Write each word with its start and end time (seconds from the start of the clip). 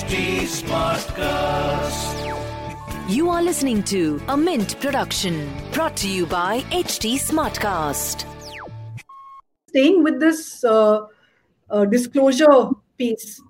HT 0.00 0.48
Smartcast. 0.64 2.16
You 3.06 3.28
are 3.28 3.42
listening 3.42 3.82
to 3.82 4.18
a 4.28 4.36
Mint 4.36 4.80
production 4.80 5.46
brought 5.72 5.94
to 5.98 6.08
you 6.08 6.24
by 6.24 6.60
HT 6.70 7.16
Smartcast. 7.16 8.24
staying 9.68 10.02
with 10.02 10.18
this 10.18 10.64
uh, 10.64 11.00
uh, 11.68 11.84
disclosure 11.84 12.70
piece 12.96 13.42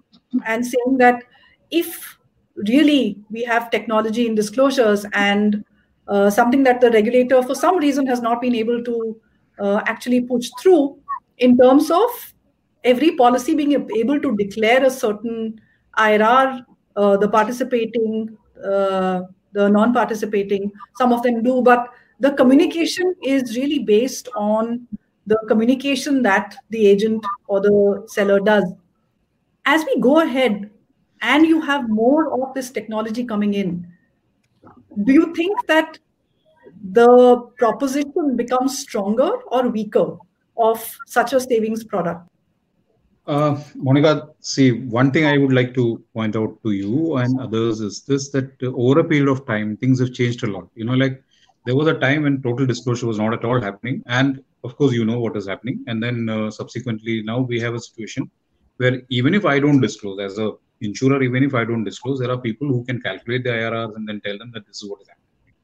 and 0.45 0.67
saying 0.67 0.99
that 0.99 1.23
if 1.71 2.19
really 2.67 3.17
we 3.31 3.45
have 3.45 3.71
technology 3.71 4.27
in 4.27 4.35
disclosures 4.35 5.07
and 5.13 5.65
uh, 6.09 6.29
something 6.31 6.65
that 6.65 6.81
the 6.81 6.91
regulator 6.91 7.41
for 7.45 7.55
some 7.55 7.79
reason 7.79 8.09
has 8.09 8.21
not 8.21 8.41
been 8.41 8.57
able 8.57 8.83
to 8.83 9.21
uh, 9.61 9.81
actually 9.87 10.21
push 10.23 10.51
through 10.61 10.99
in 11.39 11.57
terms 11.57 11.93
of 11.93 12.35
every 12.83 13.17
policy 13.17 13.55
being 13.55 13.73
able 13.97 14.19
to 14.21 14.37
declare 14.37 14.85
a 14.85 14.91
certain 14.91 15.61
IRR, 16.01 16.65
uh, 16.97 17.17
the 17.17 17.29
participating, 17.29 18.37
uh, 18.65 19.23
the 19.53 19.69
non-participating, 19.69 20.73
some 20.97 21.13
of 21.13 21.23
them 21.23 21.43
do, 21.43 21.63
but 21.63 21.89
the 22.21 22.33
communication 22.33 23.15
is 23.23 23.57
really 23.57 23.81
based 23.81 24.29
on 24.35 24.87
the 25.27 25.39
communication 25.49 26.23
that 26.23 26.57
the 26.71 26.87
agent 26.87 27.25
or 27.47 27.61
the 27.61 28.05
seller 28.09 28.41
does. 28.41 28.65
As 29.65 29.85
we 29.85 30.01
go 30.01 30.21
ahead 30.21 30.71
and 31.23 31.47
you 31.47 31.61
have 31.61 31.89
more 31.89 32.43
of 32.43 32.55
this 32.55 32.71
technology 32.71 33.25
coming 33.25 33.55
in, 33.55 33.87
do 35.05 35.13
you 35.13 35.35
think 35.35 35.67
that 35.67 35.99
the 36.93 37.37
proposition 37.59 38.37
becomes 38.37 38.79
stronger 38.79 39.31
or 39.47 39.69
weaker 39.69 40.17
of 40.57 40.99
such 41.07 41.33
a 41.33 41.41
savings 41.41 41.85
product? 41.85 42.29
Uh, 43.27 43.63
Monica, 43.77 44.31
see, 44.41 44.73
one 44.73 45.11
thing 45.11 45.27
I 45.27 45.39
would 45.39 45.53
like 45.53 45.75
to 45.75 46.03
point 46.15 46.37
out 46.37 46.59
to 46.65 46.71
you 46.73 47.17
and 47.17 47.39
others 47.41 47.81
is 47.81 48.03
this 48.03 48.31
that 48.31 48.51
over 48.63 49.01
a 49.01 49.05
period 49.05 49.29
of 49.29 49.47
time, 49.47 49.77
things 49.77 50.01
have 50.01 50.13
changed 50.13 50.43
a 50.43 50.47
lot. 50.47 50.69
You 50.75 50.85
know, 50.85 50.95
like 50.95 51.23
there 51.67 51.77
was 51.77 51.87
a 51.87 51.99
time 51.99 52.23
when 52.23 52.43
total 52.43 52.67
disclosure 52.67 53.07
was 53.07 53.19
not 53.19 53.35
at 53.35 53.45
all 53.45 53.61
happening. 53.61 54.03
And 54.07 54.43
of 54.65 54.77
course, 54.77 54.93
you 54.93 55.05
know 55.05 55.21
what 55.21 55.37
is 55.37 55.47
happening. 55.47 55.85
And 55.87 56.03
then 56.03 56.29
uh, 56.29 56.51
subsequently, 56.51 57.23
now 57.23 57.41
we 57.41 57.61
have 57.61 57.75
a 57.75 57.81
situation 57.81 58.31
where 58.79 59.03
even 59.11 59.35
if 59.35 59.45
I 59.45 59.59
don't 59.59 59.81
disclose 59.81 60.19
as 60.21 60.39
a 60.39 60.53
insurer, 60.81 61.23
even 61.23 61.45
if 61.45 61.55
I 61.55 61.65
don't 61.65 61.85
disclose, 61.85 62.19
there 62.19 62.31
are 62.31 62.39
people 62.39 62.69
who 62.69 62.85
can 62.85 63.01
calculate 63.03 63.45
the 63.45 63.51
IRRs 63.51 63.97
and 63.97 64.09
then 64.09 64.21
tell 64.23 64.39
them 64.39 64.51
that 64.55 64.67
this 64.67 64.83
is 64.83 64.89
what 64.89 65.03
is 65.03 65.09
happening. 65.09 65.55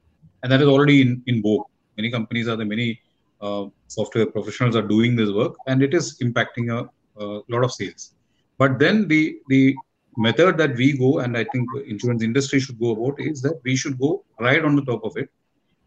And 0.43 0.51
that 0.51 0.61
is 0.61 0.67
already 0.67 1.01
in, 1.01 1.23
in 1.25 1.41
vogue. 1.41 1.65
Many 1.97 2.11
companies 2.11 2.47
are 2.47 2.55
the 2.55 2.65
many 2.65 3.01
uh, 3.41 3.65
software 3.87 4.27
professionals 4.27 4.75
are 4.75 4.83
doing 4.83 5.15
this 5.15 5.31
work, 5.31 5.55
and 5.65 5.81
it 5.81 5.93
is 5.93 6.19
impacting 6.19 6.71
a 6.71 6.89
a 7.19 7.41
lot 7.49 7.63
of 7.63 7.71
sales. 7.71 8.13
But 8.57 8.79
then 8.79 9.07
the 9.07 9.37
the 9.47 9.81
method 10.17 10.57
that 10.57 10.75
we 10.75 10.97
go, 10.97 11.19
and 11.19 11.37
I 11.37 11.43
think 11.43 11.71
the 11.71 11.83
insurance 11.83 12.23
industry 12.23 12.59
should 12.59 12.79
go 12.79 12.91
about, 12.91 13.19
is 13.19 13.41
that 13.41 13.59
we 13.63 13.75
should 13.75 13.97
go 13.99 14.23
right 14.39 14.63
on 14.63 14.75
the 14.75 14.85
top 14.85 15.03
of 15.03 15.15
it, 15.17 15.29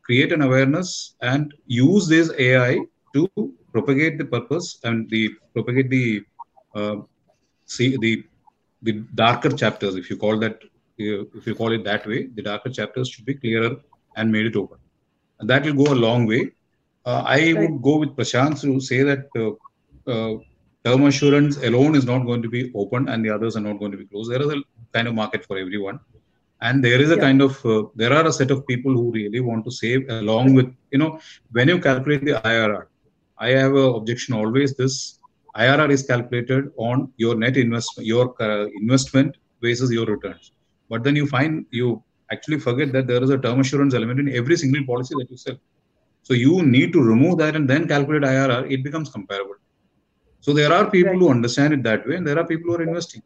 create 0.05 0.33
an 0.33 0.43
awareness, 0.43 1.17
and 1.21 1.53
use 1.67 2.09
this 2.09 2.33
AI 2.39 2.87
to 3.15 3.29
propagate 3.73 4.19
the 4.19 4.25
purpose 4.25 4.79
and 4.85 5.09
the 5.11 5.31
propagate 5.55 5.91
the 5.91 6.23
uh, 6.75 6.97
see 7.67 7.97
the 7.97 8.25
the 8.83 8.93
darker 9.15 9.51
chapters, 9.51 9.95
if 9.97 10.11
you 10.11 10.17
call 10.17 10.39
that 10.39 10.57
uh, 11.01 11.23
if 11.39 11.47
you 11.47 11.55
call 11.55 11.73
it 11.73 11.85
that 11.85 12.07
way, 12.07 12.29
the 12.35 12.43
darker 12.43 12.71
chapters 12.71 13.09
should 13.09 13.25
be 13.25 13.35
clearer 13.35 13.77
and 14.17 14.31
made 14.31 14.47
it 14.47 14.57
open. 14.57 14.79
And 15.41 15.49
that 15.51 15.65
will 15.65 15.75
go 15.85 15.93
a 15.93 16.01
long 16.07 16.27
way. 16.27 16.53
Uh, 17.05 17.23
I 17.27 17.55
would 17.55 17.83
go 17.83 17.99
with 17.99 18.17
Prashant 18.17 18.61
to 18.63 18.81
say 18.81 19.03
that 19.03 19.25
uh, 19.37 19.53
uh, 20.11 20.39
term 20.85 21.05
assurance 21.05 21.57
alone 21.69 21.95
is 21.95 22.05
not 22.05 22.25
going 22.29 22.43
to 22.43 22.49
be 22.49 22.71
open 22.75 23.09
and 23.09 23.25
the 23.25 23.31
others 23.31 23.57
are 23.57 23.61
not 23.69 23.79
going 23.79 23.93
to 23.93 23.99
be 23.99 24.07
closed. 24.07 24.31
There 24.31 24.43
is 24.43 24.51
a 24.53 24.63
kind 24.95 25.09
of 25.09 25.15
market 25.15 25.45
for 25.45 25.59
everyone. 25.59 25.99
And 26.63 26.85
there 26.85 27.01
is 27.01 27.11
a 27.11 27.17
Yeah. 27.17 27.25
kind 27.27 27.41
of, 27.43 27.65
uh, 27.65 27.85
there 27.95 28.13
are 28.13 28.27
a 28.27 28.33
set 28.33 28.51
of 28.51 28.67
people 28.67 28.93
who 28.93 29.11
really 29.13 29.41
want 29.41 29.65
to 29.67 29.71
save 29.71 30.09
along 30.11 30.55
with, 30.55 30.69
you 30.91 30.99
know, 30.99 31.19
when 31.53 31.69
you 31.69 31.79
calculate 31.79 32.25
the 32.25 32.35
IRR, 32.45 32.85
I 33.39 33.51
have 33.51 33.75
an 33.75 33.89
objection 33.99 34.35
always 34.35 34.75
this 34.75 35.19
IRR 35.57 35.91
is 35.91 36.03
calculated 36.03 36.71
on 36.77 37.13
your 37.17 37.35
net 37.35 37.57
investment, 37.57 38.07
your 38.07 38.35
uh, 38.41 38.67
investment 38.81 39.37
versus 39.63 39.91
your 39.91 40.07
returns. 40.07 40.53
But 40.91 41.03
then 41.05 41.17
you 41.17 41.27
find, 41.27 41.65
you 41.71 42.03
actually 42.31 42.61
forget 42.61 42.93
that 42.93 43.07
there 43.07 43.23
is 43.23 43.31
a 43.31 43.39
term 43.39 43.61
assurance 43.61 43.95
element 43.95 44.21
in 44.21 44.29
every 44.41 44.57
single 44.57 44.85
policy 44.85 45.15
that 45.19 45.31
you 45.31 45.37
sell. 45.37 45.59
So 46.23 46.35
you 46.35 46.63
need 46.63 46.93
to 46.93 47.03
remove 47.03 47.39
that 47.39 47.57
and 47.57 47.69
then 47.69 47.89
calculate 47.89 48.23
IRR, 48.23 48.71
it 48.71 48.85
becomes 48.85 49.11
comparable. 49.11 49.57
So 50.41 50.53
there 50.53 50.73
are 50.73 50.91
people 50.91 51.13
Right. 51.13 51.21
who 51.23 51.31
understand 51.31 51.75
it 51.75 51.83
that 51.85 52.07
way, 52.07 52.17
and 52.17 52.27
there 52.27 52.39
are 52.39 52.47
people 52.47 52.71
who 52.71 52.77
are 52.79 52.83
investing. 52.83 53.23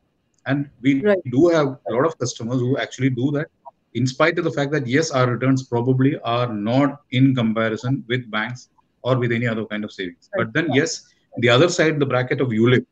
And 0.47 0.69
we 0.83 0.93
Right. 1.03 1.19
do 1.37 1.49
have 1.49 1.69
a 1.89 1.93
lot 1.97 2.05
of 2.09 2.19
customers 2.19 2.61
who 2.61 2.77
actually 2.85 3.11
do 3.11 3.31
that, 3.37 3.49
in 3.95 4.07
spite 4.07 4.37
of 4.39 4.45
the 4.45 4.51
fact 4.51 4.73
that 4.73 4.87
yes, 4.87 5.11
our 5.11 5.31
returns 5.35 5.63
probably 5.75 6.19
are 6.21 6.53
not 6.53 7.03
in 7.13 7.35
comparison 7.35 8.05
with 8.09 8.31
banks 8.31 8.69
or 9.03 9.19
with 9.19 9.33
any 9.39 9.47
other 9.47 9.65
kind 9.67 9.85
of 9.85 9.93
savings. 9.93 10.29
Right. 10.37 10.45
But 10.45 10.53
then 10.57 10.73
yes, 10.73 11.05
the 11.39 11.49
other 11.49 11.69
side, 11.69 11.99
the 11.99 12.07
bracket 12.07 12.41
of 12.41 12.49
ULIP, 12.49 12.85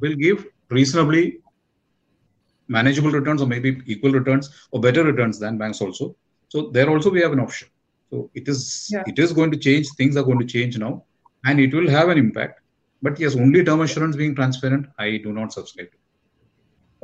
will 0.00 0.16
give 0.16 0.46
reasonably 0.70 1.40
manageable 2.68 3.10
returns 3.10 3.40
or 3.42 3.46
maybe 3.46 3.80
equal 3.86 4.12
returns 4.12 4.50
or 4.72 4.80
better 4.80 5.04
returns 5.04 5.38
than 5.38 5.58
banks 5.58 5.80
also. 5.80 6.16
So 6.48 6.70
there 6.70 6.88
also 6.90 7.10
we 7.10 7.20
have 7.20 7.32
an 7.32 7.40
option. 7.40 7.68
So 8.10 8.30
it 8.34 8.48
is 8.48 8.88
Yeah. 8.90 9.04
it 9.06 9.18
is 9.18 9.32
going 9.32 9.50
to 9.52 9.56
change. 9.56 9.88
Things 10.00 10.16
are 10.16 10.24
going 10.24 10.40
to 10.44 10.50
change 10.56 10.78
now, 10.78 11.04
and 11.44 11.60
it 11.60 11.72
will 11.72 11.88
have 11.88 12.08
an 12.08 12.18
impact. 12.18 12.60
But 13.04 13.20
yes, 13.20 13.36
only 13.36 13.62
term 13.62 13.82
assurance 13.82 14.16
being 14.16 14.34
transparent, 14.34 14.86
I 14.98 15.18
do 15.18 15.32
not 15.32 15.52
subscribe 15.52 15.90
to. 15.90 15.96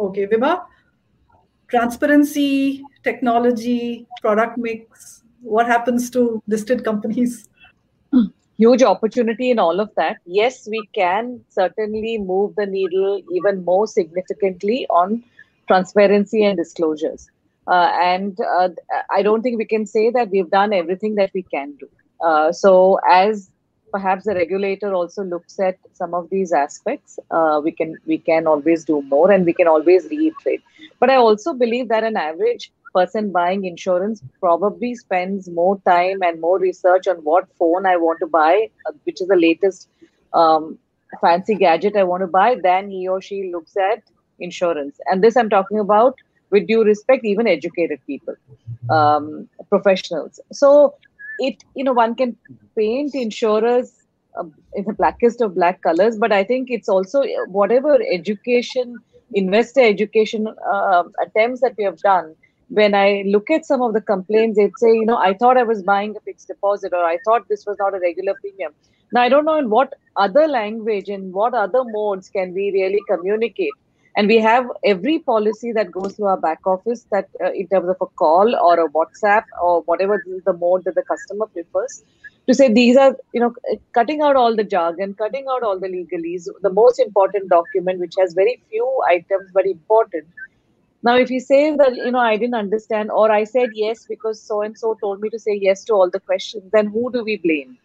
Okay, 0.05 0.27
Vibha, 0.27 0.65
transparency, 1.69 2.83
technology, 3.05 4.07
product 4.23 4.57
mix, 4.57 5.25
what 5.43 5.67
happens 5.67 6.09
to 6.11 6.43
listed 6.47 6.85
companies? 6.85 7.47
huge 8.61 8.83
opportunity 8.83 9.51
in 9.51 9.59
all 9.59 9.81
of 9.81 9.91
that. 9.97 10.17
Yes, 10.27 10.67
we 10.71 10.81
can 10.95 11.43
certainly 11.49 12.17
move 12.19 12.55
the 12.57 12.67
needle 12.67 13.23
even 13.35 13.65
more 13.65 13.87
significantly 13.87 14.87
on 14.91 15.23
transparency 15.67 16.45
and 16.45 16.59
disclosures. 16.59 17.31
Uh, 17.67 17.91
and 18.01 18.39
uh, 18.41 18.69
I 19.11 19.23
don't 19.23 19.43
think 19.43 19.59
we 19.59 19.65
can 19.65 19.87
say 19.87 20.11
that 20.11 20.31
we've 20.31 20.51
done 20.51 20.75
everything 20.75 21.15
that 21.15 21.31
we 21.35 21.43
can 21.43 21.75
do. 21.79 21.89
Uh, 22.21 22.53
so, 22.53 22.99
as 23.11 23.51
perhaps 23.93 24.25
the 24.25 24.35
regulator 24.35 24.95
also 24.95 25.23
looks 25.25 25.59
at 25.59 25.79
some 25.93 26.15
of 26.15 26.29
these 26.31 26.53
aspects, 26.53 27.19
uh, 27.31 27.61
we 27.63 27.73
can 27.73 27.97
we 28.07 28.19
can 28.19 28.47
always 28.47 28.85
do 28.85 29.03
more, 29.03 29.31
and 29.31 29.45
we 29.45 29.53
can 29.53 29.69
always 29.69 30.09
reiterate. 30.11 30.63
But 30.99 31.11
I 31.11 31.17
also 31.17 31.55
believe 31.55 31.89
that 31.89 32.05
an 32.05 32.17
average 32.17 32.71
person 32.95 33.31
buying 33.31 33.65
insurance 33.65 34.23
probably 34.41 34.95
spends 34.95 35.49
more 35.49 35.81
time 35.87 36.23
and 36.23 36.41
more 36.41 36.59
research 36.59 37.07
on 37.07 37.17
what 37.19 37.49
phone 37.59 37.87
I 37.87 37.97
want 37.97 38.19
to 38.21 38.27
buy, 38.27 38.71
uh, 38.87 38.93
which 39.05 39.21
is 39.21 39.29
the 39.29 39.37
latest 39.37 39.89
um, 40.33 40.79
fancy 41.21 41.55
gadget 41.55 41.97
I 41.97 42.03
want 42.05 42.23
to 42.23 42.27
buy, 42.27 42.57
than 42.63 42.91
he 42.91 43.07
or 43.09 43.21
she 43.21 43.53
looks 43.53 43.77
at 43.77 44.03
insurance. 44.41 44.99
And 45.07 45.23
this 45.23 45.37
I'm 45.37 45.51
talking 45.51 45.79
about, 45.79 46.15
with 46.51 46.67
due 46.67 46.83
respect, 46.83 47.25
even 47.25 47.47
educated 47.47 48.01
people, 48.07 48.35
um, 48.91 49.49
professionals. 49.69 50.41
So 50.53 50.95
it, 51.41 51.65
you 51.75 51.85
know, 51.85 51.93
one 51.93 52.15
can 52.15 52.37
paint 52.77 53.15
insurers 53.15 53.93
uh, 54.39 54.45
in 54.75 54.85
the 54.85 54.93
blackest 54.93 55.41
of 55.41 55.55
black 55.55 55.83
colors, 55.83 56.17
but 56.17 56.33
I 56.33 56.45
think 56.45 56.71
it's 56.71 56.89
also 56.89 57.25
whatever 57.49 57.99
education, 58.13 58.97
investor 59.35 59.81
education 59.81 60.47
uh, 60.73 61.05
attempts 61.25 61.61
that 61.63 61.75
we 61.77 61.85
have 61.85 61.99
done 61.99 62.35
when 62.71 62.95
I 62.95 63.25
look 63.27 63.51
at 63.51 63.67
some 63.67 63.83
of 63.83 63.95
the 63.95 64.01
complaints, 64.01 64.57
they'd 64.57 64.73
say, 64.79 64.93
you 64.93 65.05
know, 65.05 65.17
I 65.17 65.35
thought 65.35 65.57
I 65.57 65.65
was 65.65 65.83
buying 65.83 66.17
a 66.17 66.21
fixed 66.21 66.47
deposit 66.47 66.93
or 66.93 67.05
I 67.05 67.19
thought 67.25 67.49
this 67.49 67.67
was 67.67 67.77
not 67.81 67.95
a 67.95 67.99
regular 67.99 68.35
premium. 68.41 68.73
Now, 69.13 69.23
I 69.23 69.29
don't 69.29 69.45
know 69.45 69.59
in 69.59 69.71
what 69.71 69.95
other 70.17 70.47
language, 70.47 71.09
in 71.09 71.33
what 71.33 71.53
other 71.53 71.83
modes 71.85 72.29
can 72.31 72.55
we 72.55 72.71
really 72.71 73.01
communicate. 73.09 73.73
And 74.17 74.27
we 74.29 74.39
have 74.39 74.67
every 74.85 75.21
policy 75.21 75.73
that 75.73 75.91
goes 75.93 76.17
through 76.17 76.27
our 76.27 76.37
back 76.37 76.67
office 76.67 77.07
that 77.13 77.29
uh, 77.45 77.53
in 77.53 77.69
terms 77.69 77.89
of 77.89 77.97
a 78.01 78.07
call 78.07 78.55
or 78.57 78.81
a 78.81 78.89
WhatsApp 78.91 79.45
or 79.63 79.83
whatever 79.83 80.23
the 80.45 80.53
mode 80.53 80.85
that 80.85 80.95
the 80.97 81.03
customer 81.03 81.47
prefers 81.47 82.05
to 82.49 82.55
say 82.55 82.73
these 82.73 82.97
are, 82.97 83.17
you 83.33 83.41
know, 83.41 83.55
cutting 83.93 84.21
out 84.23 84.35
all 84.37 84.57
the 84.57 84.65
jargon, 84.65 85.15
cutting 85.15 85.47
out 85.51 85.63
all 85.63 85.79
the 85.79 85.87
legalese, 85.89 86.49
the 86.63 86.73
most 86.73 86.99
important 86.99 87.49
document, 87.49 88.01
which 88.01 88.15
has 88.19 88.35
very 88.35 88.61
few 88.69 89.03
items 89.09 89.51
but 89.53 89.67
important 89.67 90.27
now, 91.03 91.17
if 91.17 91.31
you 91.31 91.41
say 91.41 91.75
that, 91.77 91.95
you 91.97 92.11
know, 92.11 92.19
I 92.19 92.37
didn't 92.37 92.55
understand, 92.55 93.11
or 93.11 93.33
I 93.33 93.45
said 93.45 93.71
yes 93.73 94.05
because 94.07 94.43
so 94.43 94.61
and 94.61 94.77
so 94.77 94.97
told 95.01 95.21
me 95.21 95.31
to 95.31 95.39
say 95.39 95.59
yes 95.61 95.85
to 95.85 95.95
all 95.95 96.11
the 96.11 96.21
questions, 96.21 96.65
then 96.73 96.89
who 96.89 97.11
do 97.11 97.25
we 97.25 97.39
blame? 97.39 97.79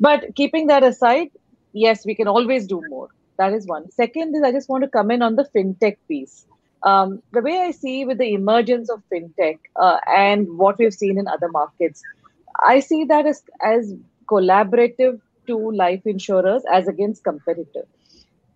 But 0.00 0.34
keeping 0.34 0.68
that 0.68 0.82
aside, 0.82 1.28
yes, 1.72 2.06
we 2.06 2.14
can 2.14 2.26
always 2.28 2.66
do 2.66 2.82
more. 2.88 3.08
That 3.36 3.52
is 3.52 3.66
one. 3.66 3.90
Second 3.90 4.34
is 4.34 4.42
I 4.42 4.52
just 4.52 4.68
want 4.68 4.84
to 4.84 4.90
come 4.90 5.10
in 5.10 5.22
on 5.22 5.36
the 5.36 5.48
fintech 5.54 5.96
piece. 6.08 6.46
Um, 6.82 7.22
the 7.32 7.40
way 7.40 7.58
I 7.58 7.70
see 7.70 8.04
with 8.04 8.18
the 8.18 8.34
emergence 8.34 8.90
of 8.90 9.02
fintech 9.12 9.58
uh, 9.76 9.98
and 10.06 10.58
what 10.58 10.78
we've 10.78 10.94
seen 10.94 11.18
in 11.18 11.26
other 11.26 11.48
markets, 11.48 12.02
I 12.62 12.80
see 12.80 13.04
that 13.04 13.26
as, 13.26 13.42
as 13.62 13.94
collaborative 14.26 15.20
to 15.46 15.70
life 15.72 16.02
insurers 16.04 16.62
as 16.70 16.86
against 16.88 17.24
competitive. 17.24 17.86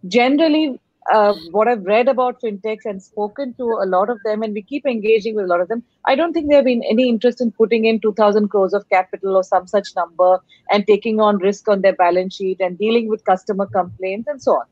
Generally, 0.07 0.79
uh, 1.13 1.35
what 1.51 1.69
I've 1.69 1.85
read 1.85 2.09
about 2.09 2.41
fintechs 2.41 2.85
and 2.85 3.03
spoken 3.03 3.55
to 3.55 3.65
a 3.83 3.87
lot 3.87 4.11
of 4.11 4.19
them, 4.25 4.43
and 4.43 4.53
we 4.53 4.63
keep 4.63 4.87
engaging 4.87 5.35
with 5.35 5.45
a 5.45 5.49
lot 5.49 5.61
of 5.61 5.69
them, 5.69 5.83
I 6.07 6.15
don't 6.15 6.33
think 6.33 6.49
there 6.49 6.59
have 6.59 6.65
been 6.65 6.83
any 6.85 7.09
interest 7.09 7.41
in 7.41 7.51
putting 7.53 7.85
in 7.85 8.01
2,000 8.01 8.49
crores 8.49 8.75
of 8.75 8.89
capital 8.89 9.37
or 9.37 9.43
some 9.43 9.67
such 9.67 9.89
number 9.97 10.39
and 10.71 10.87
taking 10.87 11.21
on 11.21 11.39
risk 11.39 11.69
on 11.69 11.83
their 11.83 11.95
balance 11.95 12.37
sheet 12.37 12.61
and 12.61 12.79
dealing 12.79 13.09
with 13.09 13.25
customer 13.25 13.67
complaints 13.67 14.29
and 14.29 14.43
so 14.43 14.53
on. 14.53 14.67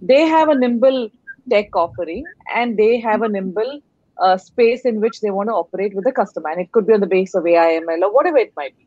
They 0.00 0.22
have 0.22 0.48
a 0.48 0.54
nimble 0.54 1.10
tech 1.50 1.74
offering 1.76 2.24
and 2.54 2.76
they 2.76 2.98
have 3.00 3.22
a 3.22 3.28
nimble 3.28 3.80
uh, 4.18 4.36
space 4.38 4.82
in 4.84 5.00
which 5.00 5.20
they 5.20 5.30
want 5.30 5.48
to 5.48 5.54
operate 5.54 5.94
with 5.94 6.04
the 6.04 6.12
customer. 6.12 6.50
And 6.50 6.60
it 6.60 6.72
could 6.72 6.86
be 6.86 6.94
on 6.94 7.00
the 7.00 7.06
base 7.06 7.34
of 7.34 7.44
AIML 7.44 8.02
or 8.02 8.12
whatever 8.12 8.38
it 8.38 8.52
might 8.56 8.76
be. 8.76 8.86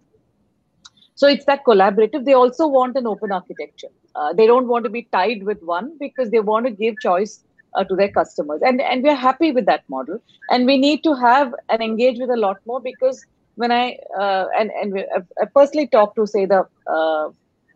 So 1.18 1.28
it's 1.28 1.46
that 1.46 1.66
collaborative. 1.66 2.26
They 2.26 2.34
also 2.34 2.68
want 2.68 2.96
an 2.96 3.08
open 3.08 3.32
architecture. 3.32 3.90
Uh, 4.16 4.34
they 4.34 4.48
don't 4.48 4.68
want 4.68 4.86
to 4.86 4.90
be 4.90 5.04
tied 5.12 5.44
with 5.44 5.62
one 5.64 5.92
because 6.00 6.30
they 6.32 6.40
want 6.40 6.68
to 6.68 6.72
give 6.72 7.00
choice 7.00 7.44
uh, 7.74 7.84
to 7.86 7.96
their 7.96 8.10
customers, 8.10 8.62
and 8.66 8.82
and 8.82 9.04
we're 9.04 9.22
happy 9.24 9.52
with 9.52 9.66
that 9.66 9.84
model. 9.96 10.22
And 10.50 10.66
we 10.66 10.78
need 10.78 11.04
to 11.10 11.16
have 11.16 11.54
and 11.70 11.82
engage 11.82 12.20
with 12.20 12.30
a 12.30 12.38
lot 12.38 12.62
more 12.66 12.80
because 12.80 13.26
when 13.56 13.72
I 13.72 13.98
uh, 14.20 14.46
and 14.60 14.72
and 14.82 15.04
I 15.42 15.46
personally 15.46 15.88
talked 15.88 16.16
to 16.22 16.28
say 16.36 16.46
the 16.46 16.62
uh, 16.98 17.30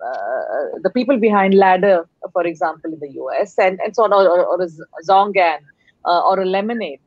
uh, 0.10 0.80
the 0.84 0.92
people 0.94 1.18
behind 1.18 1.54
Ladder, 1.54 2.08
for 2.34 2.46
example, 2.48 2.94
in 2.94 3.00
the 3.00 3.12
US, 3.24 3.58
and, 3.60 3.80
and 3.84 3.96
so 3.96 4.04
on, 4.04 4.14
or, 4.14 4.28
or, 4.28 4.46
or 4.46 4.62
a 4.64 5.04
ZhongAn 5.08 5.60
uh, 6.06 6.22
or 6.22 6.40
a 6.40 6.46
Lemonade. 6.46 7.00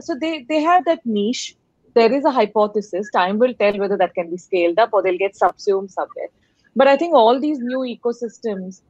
So 0.00 0.16
they, 0.20 0.44
they 0.48 0.60
have 0.60 0.84
that 0.86 1.04
niche. 1.04 1.54
There 1.94 2.12
is 2.12 2.24
a 2.24 2.30
hypothesis. 2.30 3.10
Time 3.10 3.38
will 3.38 3.54
tell 3.54 3.76
whether 3.78 3.96
that 3.96 4.14
can 4.14 4.30
be 4.30 4.36
scaled 4.36 4.78
up 4.78 4.90
or 4.92 5.02
they'll 5.02 5.18
get 5.18 5.36
subsumed 5.36 5.90
somewhere. 5.90 6.28
But 6.76 6.88
I 6.88 6.96
think 6.96 7.14
all 7.14 7.40
these 7.40 7.58
new 7.58 7.78
ecosystems 7.78 8.82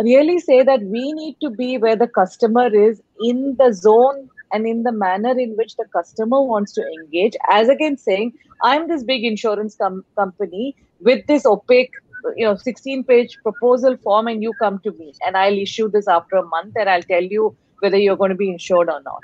really 0.00 0.38
say 0.38 0.62
that 0.62 0.82
we 0.82 1.12
need 1.12 1.36
to 1.42 1.50
be 1.50 1.76
where 1.78 1.96
the 1.96 2.08
customer 2.08 2.74
is 2.74 3.02
in 3.20 3.56
the 3.58 3.72
zone 3.72 4.30
and 4.52 4.66
in 4.66 4.82
the 4.82 4.92
manner 4.92 5.38
in 5.38 5.54
which 5.56 5.76
the 5.76 5.86
customer 5.92 6.42
wants 6.42 6.72
to 6.72 6.82
engage, 6.82 7.34
as 7.50 7.68
against 7.68 8.04
saying, 8.04 8.32
I'm 8.62 8.88
this 8.88 9.02
big 9.02 9.24
insurance 9.24 9.76
com- 9.76 10.04
company 10.16 10.76
with 11.00 11.26
this 11.26 11.44
opaque 11.44 11.92
you 12.36 12.46
know 12.46 12.54
16 12.54 13.04
page 13.04 13.38
proposal 13.42 13.96
form 13.96 14.28
and 14.28 14.42
you 14.42 14.54
come 14.54 14.78
to 14.84 14.92
me 14.92 15.12
and 15.26 15.36
i'll 15.36 15.58
issue 15.58 15.88
this 15.90 16.08
after 16.08 16.36
a 16.36 16.46
month 16.46 16.74
and 16.76 16.88
i'll 16.88 17.02
tell 17.02 17.22
you 17.22 17.56
whether 17.80 17.96
you're 17.96 18.16
going 18.16 18.30
to 18.30 18.36
be 18.36 18.50
insured 18.50 18.88
or 18.88 19.00
not 19.02 19.22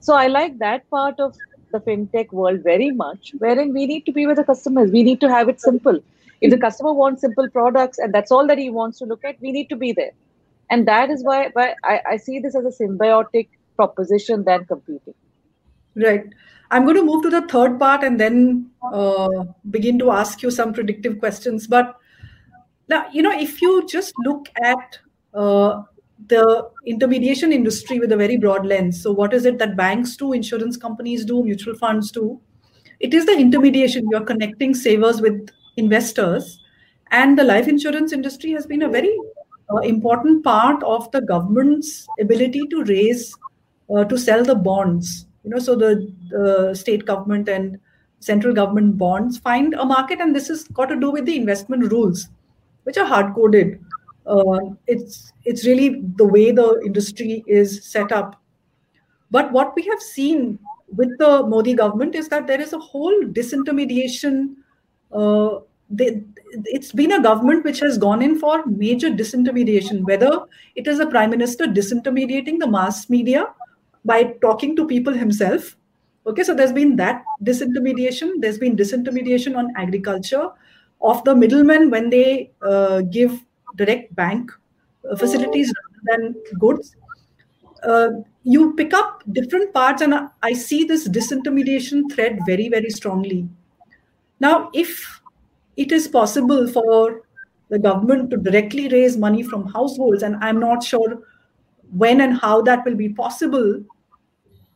so 0.00 0.14
i 0.14 0.26
like 0.26 0.58
that 0.58 0.88
part 0.90 1.20
of 1.20 1.34
the 1.74 1.80
fintech 1.86 2.32
world 2.40 2.62
very 2.62 2.90
much 3.02 3.32
wherein 3.44 3.72
we 3.78 3.86
need 3.92 4.06
to 4.06 4.12
be 4.18 4.26
with 4.26 4.36
the 4.36 4.44
customers. 4.44 4.90
We 4.90 5.02
need 5.02 5.20
to 5.22 5.30
have 5.30 5.48
it 5.48 5.60
simple. 5.60 6.00
If 6.40 6.50
the 6.50 6.58
customer 6.58 6.92
wants 6.92 7.22
simple 7.22 7.48
products 7.50 7.98
and 7.98 8.14
that's 8.14 8.30
all 8.30 8.46
that 8.52 8.58
he 8.58 8.70
wants 8.70 8.98
to 8.98 9.10
look 9.12 9.24
at 9.24 9.40
we 9.40 9.52
need 9.52 9.68
to 9.74 9.76
be 9.76 9.92
there. 9.92 10.12
And 10.70 10.88
that 10.88 11.10
is 11.10 11.22
why, 11.22 11.50
why 11.52 11.74
I, 11.84 12.00
I 12.12 12.16
see 12.16 12.38
this 12.38 12.56
as 12.56 12.64
a 12.64 12.82
symbiotic 12.82 13.48
proposition 13.76 14.44
than 14.44 14.64
competing. 14.64 15.14
Right. 15.96 16.24
I'm 16.70 16.84
going 16.84 16.96
to 16.96 17.04
move 17.04 17.22
to 17.24 17.30
the 17.30 17.42
third 17.42 17.78
part 17.78 18.02
and 18.02 18.18
then 18.18 18.70
uh, 18.92 19.44
begin 19.70 19.98
to 20.00 20.10
ask 20.10 20.42
you 20.42 20.50
some 20.50 20.72
predictive 20.72 21.18
questions. 21.18 21.66
But 21.66 21.96
now, 22.88 23.06
you 23.12 23.22
know, 23.22 23.32
if 23.32 23.62
you 23.62 23.86
just 23.86 24.12
look 24.24 24.48
at 24.62 24.98
uh, 25.34 25.82
the 26.28 26.68
intermediation 26.86 27.52
industry 27.52 27.98
with 27.98 28.12
a 28.12 28.16
very 28.16 28.36
broad 28.36 28.66
lens, 28.66 29.02
so 29.02 29.12
what 29.12 29.34
is 29.34 29.44
it 29.44 29.58
that 29.58 29.76
banks 29.76 30.16
do, 30.16 30.32
insurance 30.32 30.76
companies 30.76 31.24
do, 31.24 31.42
mutual 31.42 31.76
funds 31.76 32.10
do? 32.10 32.40
It 33.00 33.12
is 33.12 33.26
the 33.26 33.36
intermediation. 33.36 34.08
You're 34.10 34.24
connecting 34.24 34.74
savers 34.74 35.20
with 35.20 35.50
investors. 35.76 36.60
And 37.10 37.38
the 37.38 37.44
life 37.44 37.68
insurance 37.68 38.12
industry 38.12 38.52
has 38.52 38.66
been 38.66 38.82
a 38.82 38.88
very 38.88 39.14
uh, 39.72 39.78
important 39.78 40.42
part 40.44 40.82
of 40.82 41.10
the 41.10 41.20
government's 41.20 42.06
ability 42.20 42.62
to 42.70 42.84
raise, 42.84 43.36
uh, 43.94 44.04
to 44.04 44.16
sell 44.16 44.42
the 44.42 44.54
bonds. 44.54 45.26
You 45.44 45.50
know, 45.50 45.58
so 45.58 45.76
the, 45.76 46.10
the 46.30 46.74
state 46.74 47.04
government 47.04 47.48
and 47.48 47.78
central 48.20 48.54
government 48.54 48.96
bonds 48.96 49.38
find 49.38 49.74
a 49.74 49.84
market, 49.84 50.20
and 50.20 50.34
this 50.34 50.48
has 50.48 50.64
got 50.68 50.86
to 50.86 50.98
do 50.98 51.10
with 51.10 51.26
the 51.26 51.36
investment 51.36 51.92
rules 51.92 52.28
which 52.84 52.96
are 52.96 53.04
hard 53.04 53.34
coded. 53.34 53.78
Uh, 54.26 54.74
it's 54.86 55.32
it's 55.44 55.66
really 55.66 56.02
the 56.16 56.24
way 56.24 56.50
the 56.50 56.80
industry 56.84 57.44
is 57.46 57.84
set 57.84 58.12
up. 58.12 58.40
But 59.30 59.52
what 59.52 59.74
we 59.76 59.82
have 59.82 60.00
seen 60.00 60.58
with 60.96 61.18
the 61.18 61.46
Modi 61.46 61.74
government 61.74 62.14
is 62.14 62.28
that 62.28 62.46
there 62.46 62.60
is 62.60 62.72
a 62.72 62.78
whole 62.78 63.24
disintermediation. 63.24 64.54
Uh, 65.12 65.60
they, 65.90 66.22
it's 66.64 66.92
been 66.92 67.12
a 67.12 67.22
government 67.22 67.64
which 67.64 67.80
has 67.80 67.98
gone 67.98 68.22
in 68.22 68.38
for 68.38 68.64
major 68.66 69.10
disintermediation, 69.10 70.04
whether 70.04 70.40
it 70.76 70.86
is 70.86 71.00
a 71.00 71.06
prime 71.06 71.30
minister 71.30 71.66
disintermediating 71.66 72.58
the 72.58 72.66
mass 72.66 73.10
media 73.10 73.46
by 74.04 74.34
talking 74.40 74.76
to 74.76 74.86
people 74.86 75.12
himself. 75.12 75.76
Okay, 76.26 76.42
so 76.42 76.54
there's 76.54 76.72
been 76.72 76.96
that 76.96 77.22
disintermediation. 77.42 78.34
There's 78.38 78.58
been 78.58 78.76
disintermediation 78.76 79.56
on 79.56 79.72
agriculture 79.76 80.48
of 81.02 81.22
the 81.24 81.34
middlemen 81.34 81.90
when 81.90 82.08
they 82.08 82.50
uh, 82.62 83.02
give 83.02 83.38
direct 83.74 84.14
bank 84.14 84.50
uh, 85.10 85.16
facilities 85.16 85.72
rather 86.06 86.22
than 86.22 86.58
goods. 86.58 86.96
Uh, 87.82 88.08
you 88.44 88.74
pick 88.74 88.94
up 88.94 89.22
different 89.32 89.72
parts, 89.72 90.02
and 90.02 90.14
I 90.42 90.52
see 90.52 90.84
this 90.84 91.08
disintermediation 91.08 92.12
thread 92.12 92.38
very, 92.46 92.68
very 92.68 92.90
strongly. 92.90 93.48
Now, 94.40 94.70
if 94.72 95.20
it 95.76 95.92
is 95.92 96.08
possible 96.08 96.66
for 96.66 97.22
the 97.68 97.78
government 97.78 98.30
to 98.30 98.36
directly 98.36 98.88
raise 98.88 99.16
money 99.16 99.42
from 99.42 99.66
households, 99.66 100.22
and 100.22 100.36
I'm 100.36 100.60
not 100.60 100.82
sure 100.82 101.22
when 101.96 102.20
and 102.20 102.36
how 102.36 102.62
that 102.62 102.84
will 102.84 102.94
be 102.94 103.08
possible, 103.08 103.82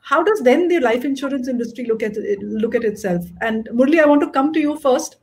how 0.00 0.22
does 0.22 0.40
then 0.40 0.68
the 0.68 0.80
life 0.80 1.04
insurance 1.04 1.48
industry 1.48 1.84
look 1.84 2.02
at 2.02 2.16
look 2.40 2.74
at 2.74 2.84
itself? 2.84 3.24
And 3.42 3.68
Murli, 3.72 4.00
I 4.00 4.06
want 4.06 4.22
to 4.22 4.30
come 4.30 4.52
to 4.54 4.60
you 4.60 4.78
first. 4.78 5.16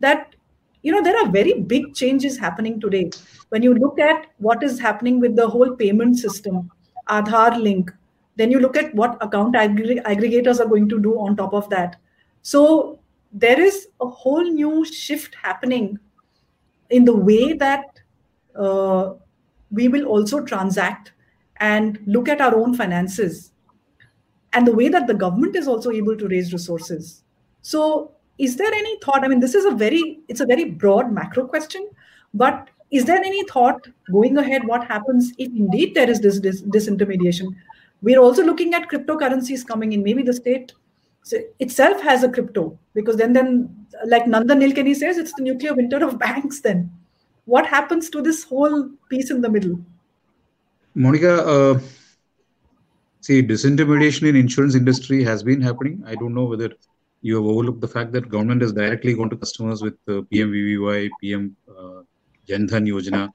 That 0.00 0.34
you 0.82 0.92
know 0.92 1.02
there 1.02 1.18
are 1.18 1.30
very 1.30 1.54
big 1.60 1.94
changes 1.94 2.38
happening 2.38 2.80
today. 2.80 3.10
When 3.48 3.62
you 3.62 3.74
look 3.74 3.98
at 3.98 4.26
what 4.38 4.62
is 4.62 4.78
happening 4.80 5.20
with 5.20 5.36
the 5.36 5.48
whole 5.48 5.76
payment 5.76 6.18
system 6.18 6.70
aadhaar 7.08 7.60
link 7.60 7.90
then 8.36 8.50
you 8.50 8.58
look 8.60 8.76
at 8.76 8.94
what 8.94 9.22
account 9.22 9.54
aggr- 9.54 10.02
aggregators 10.04 10.60
are 10.60 10.68
going 10.68 10.88
to 10.88 10.98
do 10.98 11.18
on 11.18 11.36
top 11.36 11.52
of 11.52 11.68
that. 11.70 11.96
So 12.42 12.98
there 13.32 13.60
is 13.60 13.88
a 14.00 14.06
whole 14.06 14.44
new 14.44 14.84
shift 14.84 15.34
happening 15.34 15.98
in 16.90 17.04
the 17.04 17.14
way 17.14 17.52
that 17.54 18.00
uh, 18.58 19.14
we 19.70 19.88
will 19.88 20.06
also 20.06 20.44
transact 20.44 21.12
and 21.58 21.98
look 22.06 22.28
at 22.28 22.40
our 22.40 22.56
own 22.56 22.74
finances 22.74 23.52
and 24.52 24.66
the 24.66 24.72
way 24.72 24.88
that 24.88 25.06
the 25.06 25.14
government 25.14 25.56
is 25.56 25.68
also 25.68 25.90
able 25.90 26.16
to 26.16 26.28
raise 26.28 26.52
resources. 26.52 27.22
So 27.62 28.12
is 28.38 28.56
there 28.56 28.72
any 28.72 28.98
thought 29.00 29.24
i 29.24 29.28
mean 29.28 29.40
this 29.40 29.54
is 29.54 29.64
a 29.64 29.70
very 29.70 30.20
it's 30.28 30.40
a 30.40 30.46
very 30.46 30.64
broad 30.64 31.12
macro 31.12 31.46
question 31.46 31.88
but 32.34 32.68
is 32.92 33.06
there 33.06 33.16
any 33.16 33.42
thought 33.44 33.88
going 34.12 34.36
ahead 34.36 34.66
what 34.66 34.86
happens 34.86 35.32
if 35.38 35.48
indeed 35.48 35.94
there 35.94 36.08
is 36.10 36.20
this, 36.20 36.40
this 36.40 36.60
disintermediation? 36.62 37.48
We're 38.02 38.20
also 38.20 38.44
looking 38.44 38.74
at 38.74 38.90
cryptocurrencies 38.90 39.66
coming 39.66 39.92
in. 39.92 40.02
Maybe 40.02 40.22
the 40.22 40.34
state 40.34 40.72
itself 41.58 42.02
has 42.02 42.22
a 42.22 42.28
crypto 42.28 42.78
because 42.94 43.16
then 43.16 43.32
then 43.32 43.86
like 44.06 44.24
nandan 44.24 44.60
nilekani 44.62 44.94
says 44.94 45.18
it's 45.18 45.32
the 45.34 45.42
nuclear 45.42 45.72
winter 45.72 46.04
of 46.04 46.18
banks 46.26 46.60
then. 46.60 46.90
What 47.46 47.66
happens 47.66 48.10
to 48.10 48.20
this 48.20 48.44
whole 48.44 48.90
piece 49.08 49.30
in 49.30 49.40
the 49.40 49.48
middle? 49.48 49.80
Monica 50.94 51.46
uh, 51.46 51.80
see 53.20 53.42
disintermediation 53.42 54.28
in 54.28 54.36
insurance 54.36 54.74
industry 54.74 55.24
has 55.24 55.42
been 55.42 55.62
happening. 55.62 56.02
I 56.06 56.14
don't 56.14 56.34
know 56.34 56.44
whether 56.44 56.70
you 57.22 57.36
have 57.36 57.44
overlooked 57.44 57.80
the 57.80 57.88
fact 57.88 58.12
that 58.12 58.28
government 58.28 58.60
has 58.62 58.72
directly 58.72 59.14
gone 59.14 59.30
to 59.30 59.36
customers 59.36 59.80
with 59.80 59.94
uh, 60.08 60.22
PMVVY, 60.30 61.10
PM 61.20 61.56
uh, 61.68 62.02
Jandhan 62.48 62.86
Yojana, 62.92 63.30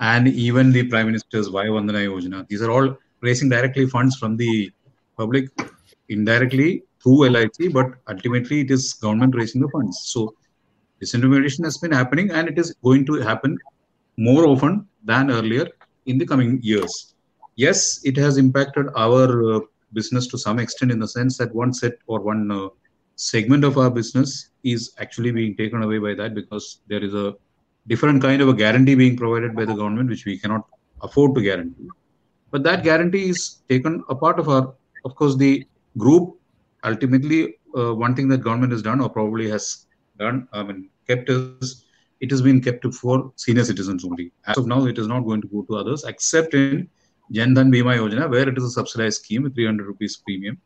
and 0.00 0.28
even 0.28 0.72
the 0.72 0.84
Prime 0.84 1.06
Minister's 1.06 1.48
Vaya 1.48 1.68
Vandana 1.68 2.02
Yojana. 2.08 2.48
These 2.48 2.62
are 2.62 2.70
all 2.70 2.96
raising 3.20 3.48
directly 3.48 3.86
funds 3.86 4.16
from 4.16 4.36
the 4.36 4.70
public 5.16 5.50
indirectly 6.08 6.82
through 7.02 7.28
LIC, 7.28 7.72
but 7.72 7.92
ultimately 8.08 8.60
it 8.60 8.70
is 8.70 8.94
government 8.94 9.34
raising 9.34 9.60
the 9.60 9.68
funds. 9.68 10.00
So 10.06 10.34
disintermediation 11.02 11.64
has 11.64 11.76
been 11.78 11.92
happening 11.92 12.30
and 12.30 12.48
it 12.48 12.58
is 12.58 12.74
going 12.82 13.04
to 13.06 13.14
happen 13.20 13.58
more 14.16 14.46
often 14.46 14.88
than 15.04 15.30
earlier 15.30 15.66
in 16.06 16.16
the 16.16 16.26
coming 16.26 16.58
years. 16.62 17.14
Yes, 17.56 18.00
it 18.04 18.16
has 18.16 18.38
impacted 18.38 18.86
our 18.96 19.56
uh, 19.56 19.60
business 19.92 20.26
to 20.28 20.38
some 20.38 20.58
extent 20.58 20.90
in 20.90 20.98
the 20.98 21.08
sense 21.08 21.36
that 21.38 21.54
one 21.54 21.72
set 21.72 21.94
or 22.06 22.20
one 22.20 22.50
uh, 22.50 22.68
segment 23.16 23.64
of 23.64 23.78
our 23.78 23.90
business 23.90 24.50
is 24.62 24.92
actually 24.98 25.32
being 25.32 25.56
taken 25.56 25.82
away 25.82 25.98
by 25.98 26.14
that 26.14 26.34
because 26.34 26.80
there 26.86 27.02
is 27.02 27.14
a 27.14 27.34
different 27.86 28.20
kind 28.20 28.42
of 28.42 28.48
a 28.48 28.54
guarantee 28.54 28.94
being 28.94 29.16
provided 29.16 29.54
by 29.56 29.64
the 29.64 29.74
government 29.74 30.08
which 30.10 30.24
we 30.26 30.38
cannot 30.38 30.64
afford 31.02 31.34
to 31.34 31.42
guarantee 31.42 31.88
but 32.50 32.62
that 32.62 32.82
guarantee 32.82 33.28
is 33.28 33.62
taken 33.68 34.02
a 34.08 34.14
part 34.14 34.38
of 34.38 34.48
our 34.48 34.74
of 35.04 35.14
course 35.14 35.36
the 35.36 35.66
group 35.96 36.38
ultimately 36.84 37.56
uh, 37.78 37.94
one 37.94 38.14
thing 38.14 38.28
that 38.28 38.38
government 38.38 38.72
has 38.72 38.82
done 38.82 39.00
or 39.00 39.08
probably 39.08 39.48
has 39.48 39.86
done 40.18 40.46
i 40.52 40.62
mean 40.62 40.88
kept 41.08 41.28
is 41.30 41.84
it 42.20 42.30
has 42.30 42.42
been 42.42 42.60
kept 42.60 42.84
for 42.94 43.32
senior 43.36 43.64
citizens 43.64 44.04
only 44.04 44.30
as 44.46 44.58
of 44.58 44.66
now 44.66 44.84
it 44.92 44.98
is 44.98 45.06
not 45.06 45.20
going 45.20 45.40
to 45.40 45.48
go 45.48 45.62
to 45.62 45.76
others 45.76 46.04
except 46.04 46.54
in 46.54 46.88
Jan 47.32 47.54
Dhan 47.54 47.72
Bima 47.72 47.96
Yojana, 47.96 48.30
where 48.30 48.48
it 48.48 48.56
is 48.56 48.64
a 48.64 48.70
subsidized 48.70 49.22
scheme 49.22 49.42
with 49.42 49.54
300 49.54 49.86
rupees 49.86 50.16
premium, 50.24 50.58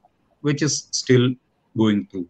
which 0.43 0.63
is 0.63 0.89
still 0.91 1.31
going 1.77 2.07
through. 2.09 2.29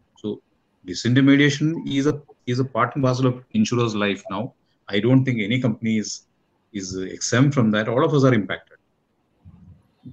Disintermediation 0.87 1.87
is 1.87 2.06
a 2.06 2.20
is 2.46 2.58
a 2.58 2.64
part 2.64 2.94
and 2.94 3.04
parcel 3.04 3.26
of 3.26 3.44
insurers' 3.52 3.94
life 3.94 4.22
now. 4.30 4.54
I 4.88 5.00
don't 5.00 5.25
think 5.25 5.40
any 5.40 5.60
company 5.60 5.99
is 5.99 6.26
is 6.72 6.96
exempt 6.96 7.54
from 7.54 7.70
that. 7.72 7.88
All 7.88 8.04
of 8.04 8.14
us 8.14 8.25
are 8.25 8.34
impacted. 8.34 8.78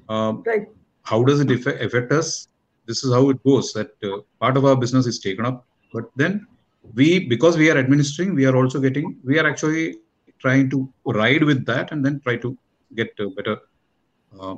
Um, 0.09 0.43
Right. 0.45 0.67
how 1.03 1.23
does 1.23 1.39
it 1.39 1.49
affect, 1.51 1.81
affect 1.81 2.11
us? 2.11 2.49
This 2.85 3.03
is 3.03 3.13
how 3.13 3.29
it 3.29 3.41
goes. 3.43 3.73
That 3.73 3.91
uh, 4.03 4.17
part 4.39 4.57
of 4.57 4.65
our 4.65 4.75
business 4.75 5.05
is 5.05 5.19
taken 5.19 5.45
up, 5.45 5.65
but 5.93 6.09
then 6.15 6.45
we, 6.95 7.19
because 7.19 7.57
we 7.57 7.69
are 7.71 7.77
administering, 7.77 8.35
we 8.35 8.45
are 8.45 8.55
also 8.55 8.79
getting, 8.79 9.17
we 9.23 9.39
are 9.39 9.47
actually 9.47 9.97
trying 10.39 10.69
to 10.69 10.91
ride 11.05 11.43
with 11.43 11.65
that 11.65 11.91
and 11.91 12.05
then 12.05 12.19
try 12.21 12.35
to 12.37 12.57
get 12.95 13.11
a 13.19 13.29
better 13.29 13.57
uh, 14.39 14.55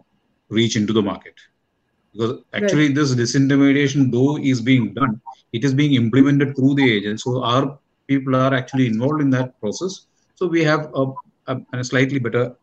reach 0.49 0.75
into 0.75 0.93
the 0.93 1.01
market. 1.01 1.35
Because 2.13 2.41
actually, 2.53 2.87
this 2.89 3.13
disintermediation, 3.13 4.11
though, 4.11 4.37
is 4.37 4.61
being 4.61 4.93
done, 4.93 5.21
it 5.53 5.63
is 5.63 5.73
being 5.73 5.93
implemented 5.93 6.55
through 6.55 6.75
the 6.75 6.91
agent. 6.91 7.21
So 7.21 7.43
our 7.43 7.77
people 8.07 8.35
are 8.35 8.53
actually 8.53 8.87
involved 8.87 9.21
in 9.21 9.29
that 9.31 9.59
process. 9.59 10.05
So 10.35 10.47
we 10.47 10.63
have 10.63 10.91
a, 10.93 11.11
a, 11.47 11.61
a 11.73 11.83
slightly 11.83 12.19
better 12.19 12.55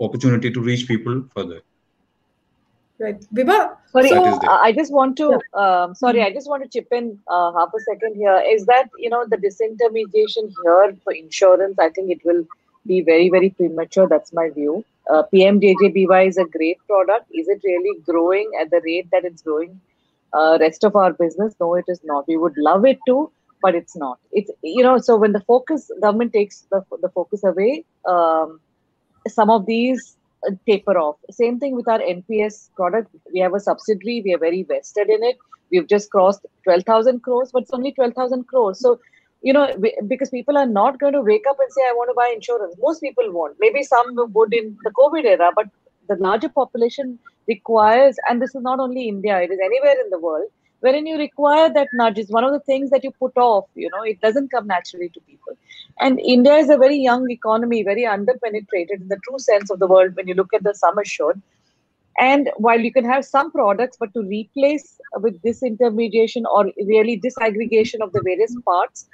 opportunity 0.00 0.50
to 0.50 0.60
reach 0.60 0.88
people 0.88 1.24
further. 1.34 1.62
Right. 2.98 3.20
Vibha, 3.34 3.76
Sorry, 3.92 4.08
so, 4.08 4.22
That 4.22 4.32
is 4.32 4.38
there. 4.40 4.50
uh, 4.50 4.58
I 4.58 4.72
just 4.72 4.92
want 4.92 5.16
to. 5.18 5.40
Um, 5.52 5.94
sorry, 5.94 6.22
I 6.22 6.32
just 6.32 6.48
want 6.48 6.62
to 6.62 6.68
chip 6.68 6.88
in 6.92 7.18
uh, 7.28 7.52
half 7.52 7.70
a 7.74 7.80
second 7.80 8.14
here. 8.16 8.42
Is 8.48 8.64
that 8.66 8.88
you 8.98 9.10
know 9.10 9.24
the 9.26 9.36
disintermediation 9.36 10.52
here 10.62 10.96
for 11.04 11.12
insurance? 11.12 11.78
I 11.78 11.90
think 11.90 12.10
it 12.10 12.24
will 12.24 12.44
be 12.86 13.02
very 13.02 13.28
very 13.28 13.50
premature. 13.50 14.08
That's 14.08 14.32
my 14.32 14.48
view. 14.50 14.84
Uh, 15.10 15.24
PMJJBY 15.34 16.28
is 16.28 16.38
a 16.38 16.44
great 16.44 16.78
product. 16.86 17.26
Is 17.34 17.48
it 17.48 17.60
really 17.64 18.00
growing 18.02 18.50
at 18.60 18.70
the 18.70 18.80
rate 18.84 19.08
that 19.12 19.24
it's 19.24 19.42
growing? 19.42 19.80
Uh, 20.34 20.56
rest 20.60 20.84
of 20.84 20.96
our 20.96 21.12
business, 21.12 21.54
no, 21.60 21.74
it 21.74 21.84
is 21.88 22.00
not. 22.04 22.26
We 22.26 22.36
would 22.36 22.56
love 22.56 22.86
it 22.86 22.98
to, 23.06 23.30
but 23.60 23.74
it's 23.74 23.96
not. 23.96 24.18
It's 24.32 24.50
you 24.62 24.82
know. 24.82 24.98
So 24.98 25.16
when 25.16 25.32
the 25.32 25.40
focus 25.40 25.90
government 26.00 26.32
takes 26.32 26.66
the 26.70 26.84
the 27.02 27.10
focus 27.10 27.44
away, 27.44 27.84
um, 28.06 28.60
some 29.28 29.50
of 29.50 29.66
these 29.66 30.16
uh, 30.46 30.52
taper 30.66 30.98
off. 30.98 31.16
Same 31.30 31.58
thing 31.58 31.76
with 31.76 31.88
our 31.88 32.00
NPS 32.00 32.70
product. 32.74 33.14
We 33.32 33.40
have 33.40 33.54
a 33.54 33.60
subsidiary. 33.60 34.22
We 34.24 34.34
are 34.34 34.38
very 34.38 34.62
vested 34.64 35.08
in 35.08 35.22
it. 35.22 35.36
We've 35.70 35.88
just 35.88 36.10
crossed 36.10 36.44
12,000 36.64 37.20
crores, 37.22 37.50
but 37.52 37.62
it's 37.62 37.72
only 37.72 37.92
12,000 37.92 38.44
crores. 38.48 38.80
So, 38.80 39.00
you 39.42 39.52
know, 39.52 39.68
because 40.06 40.30
people 40.30 40.58
are 40.58 40.66
not 40.66 40.98
going 40.98 41.14
to 41.14 41.22
wake 41.22 41.44
up 41.48 41.58
and 41.58 41.72
say, 41.72 41.82
I 41.82 41.92
want 41.92 42.10
to 42.10 42.14
buy 42.14 42.32
insurance. 42.34 42.74
Most 42.80 43.00
people 43.00 43.32
won't. 43.32 43.56
Maybe 43.58 43.82
some 43.82 44.14
would 44.16 44.52
in 44.52 44.76
the 44.84 44.90
COVID 44.90 45.24
era, 45.24 45.50
but 45.54 45.66
the 46.14 46.22
larger 46.22 46.48
population 46.48 47.18
requires, 47.48 48.16
and 48.28 48.40
this 48.40 48.54
is 48.54 48.62
not 48.62 48.80
only 48.80 49.08
India, 49.08 49.40
it 49.40 49.50
is 49.50 49.58
anywhere 49.64 49.96
in 50.04 50.10
the 50.10 50.18
world, 50.18 50.48
wherein 50.80 51.06
you 51.06 51.16
require 51.16 51.72
that 51.72 51.88
nudge. 51.94 52.18
It's 52.18 52.30
one 52.30 52.44
of 52.44 52.52
the 52.52 52.60
things 52.60 52.90
that 52.90 53.04
you 53.04 53.12
put 53.12 53.36
off, 53.36 53.66
you 53.74 53.88
know, 53.90 54.02
it 54.02 54.20
doesn't 54.20 54.50
come 54.50 54.66
naturally 54.66 55.08
to 55.10 55.20
people. 55.20 55.54
And 56.00 56.20
India 56.20 56.54
is 56.56 56.70
a 56.70 56.76
very 56.76 56.96
young 56.96 57.30
economy, 57.30 57.82
very 57.82 58.02
underpenetrated 58.02 59.00
in 59.00 59.08
the 59.08 59.20
true 59.28 59.38
sense 59.38 59.70
of 59.70 59.78
the 59.78 59.86
word 59.86 60.16
when 60.16 60.28
you 60.28 60.34
look 60.34 60.52
at 60.54 60.64
the 60.64 60.74
sum 60.74 60.98
assured. 60.98 61.40
And 62.18 62.50
while 62.56 62.80
you 62.80 62.92
can 62.92 63.04
have 63.04 63.24
some 63.24 63.50
products, 63.50 63.96
but 63.98 64.12
to 64.14 64.22
replace 64.22 65.00
with 65.16 65.40
disintermediation 65.42 66.42
or 66.52 66.66
really 66.76 67.20
disaggregation 67.20 68.02
of 68.02 68.12
the 68.12 68.22
various 68.22 68.54
parts, 68.64 69.08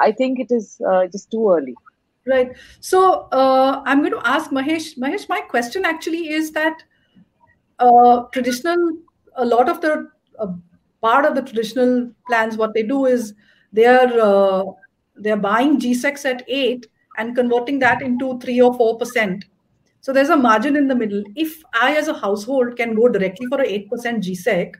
I 0.00 0.12
think 0.12 0.40
it 0.40 0.50
is 0.50 0.80
uh, 0.90 1.06
just 1.06 1.30
too 1.30 1.52
early. 1.52 1.76
Right. 2.28 2.50
So 2.80 3.28
uh, 3.32 3.82
I'm 3.86 4.00
going 4.00 4.12
to 4.12 4.26
ask 4.28 4.50
Mahesh. 4.50 4.98
Mahesh, 4.98 5.28
my 5.28 5.40
question 5.40 5.86
actually 5.86 6.28
is 6.28 6.50
that 6.52 6.82
uh, 7.78 8.24
traditional, 8.32 8.98
a 9.36 9.46
lot 9.46 9.68
of 9.68 9.80
the 9.80 10.08
uh, 10.38 10.48
part 11.00 11.24
of 11.24 11.34
the 11.34 11.42
traditional 11.42 12.10
plans, 12.26 12.58
what 12.58 12.74
they 12.74 12.82
do 12.82 13.06
is 13.06 13.32
they 13.72 13.86
are 13.86 14.20
uh, 14.20 14.64
they 15.16 15.30
are 15.30 15.38
buying 15.38 15.80
GSECs 15.80 16.24
at 16.26 16.44
eight 16.48 16.86
and 17.16 17.34
converting 17.34 17.78
that 17.78 18.02
into 18.02 18.38
three 18.40 18.60
or 18.60 18.74
four 18.74 18.98
percent. 18.98 19.46
So 20.00 20.12
there's 20.12 20.28
a 20.28 20.36
margin 20.36 20.76
in 20.76 20.86
the 20.86 20.94
middle. 20.94 21.22
If 21.34 21.62
I, 21.72 21.96
as 21.96 22.08
a 22.08 22.14
household, 22.14 22.76
can 22.76 22.94
go 22.94 23.08
directly 23.08 23.46
for 23.46 23.60
a 23.60 23.66
eight 23.66 23.88
percent 23.88 24.22
GSEC, 24.22 24.74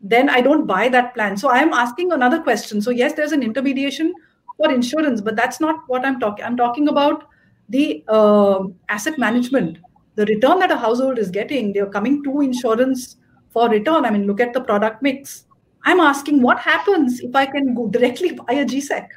then 0.00 0.28
I 0.28 0.40
don't 0.40 0.66
buy 0.66 0.88
that 0.88 1.14
plan. 1.14 1.36
So 1.36 1.50
I'm 1.50 1.72
asking 1.72 2.10
another 2.10 2.42
question. 2.42 2.82
So 2.82 2.90
yes, 2.90 3.14
there's 3.14 3.32
an 3.32 3.42
intermediation 3.42 4.12
for 4.56 4.72
insurance, 4.72 5.20
but 5.20 5.36
that's 5.36 5.60
not 5.60 5.80
what 5.86 6.04
I'm 6.04 6.20
talking. 6.20 6.44
I'm 6.44 6.56
talking 6.56 6.88
about 6.88 7.28
the 7.68 8.04
uh, 8.08 8.64
asset 8.88 9.18
management, 9.18 9.78
the 10.14 10.26
return 10.26 10.58
that 10.60 10.70
a 10.70 10.76
household 10.76 11.18
is 11.18 11.30
getting. 11.30 11.72
They're 11.72 11.86
coming 11.86 12.22
to 12.24 12.40
insurance 12.40 13.16
for 13.50 13.68
return. 13.68 14.04
I 14.04 14.10
mean, 14.10 14.26
look 14.26 14.40
at 14.40 14.52
the 14.52 14.60
product 14.60 15.02
mix. 15.02 15.46
I'm 15.84 16.00
asking 16.00 16.42
what 16.42 16.58
happens 16.58 17.20
if 17.20 17.34
I 17.34 17.46
can 17.46 17.74
go 17.74 17.88
directly 17.88 18.32
buy 18.46 18.54
a 18.54 18.64
GSEC. 18.64 19.08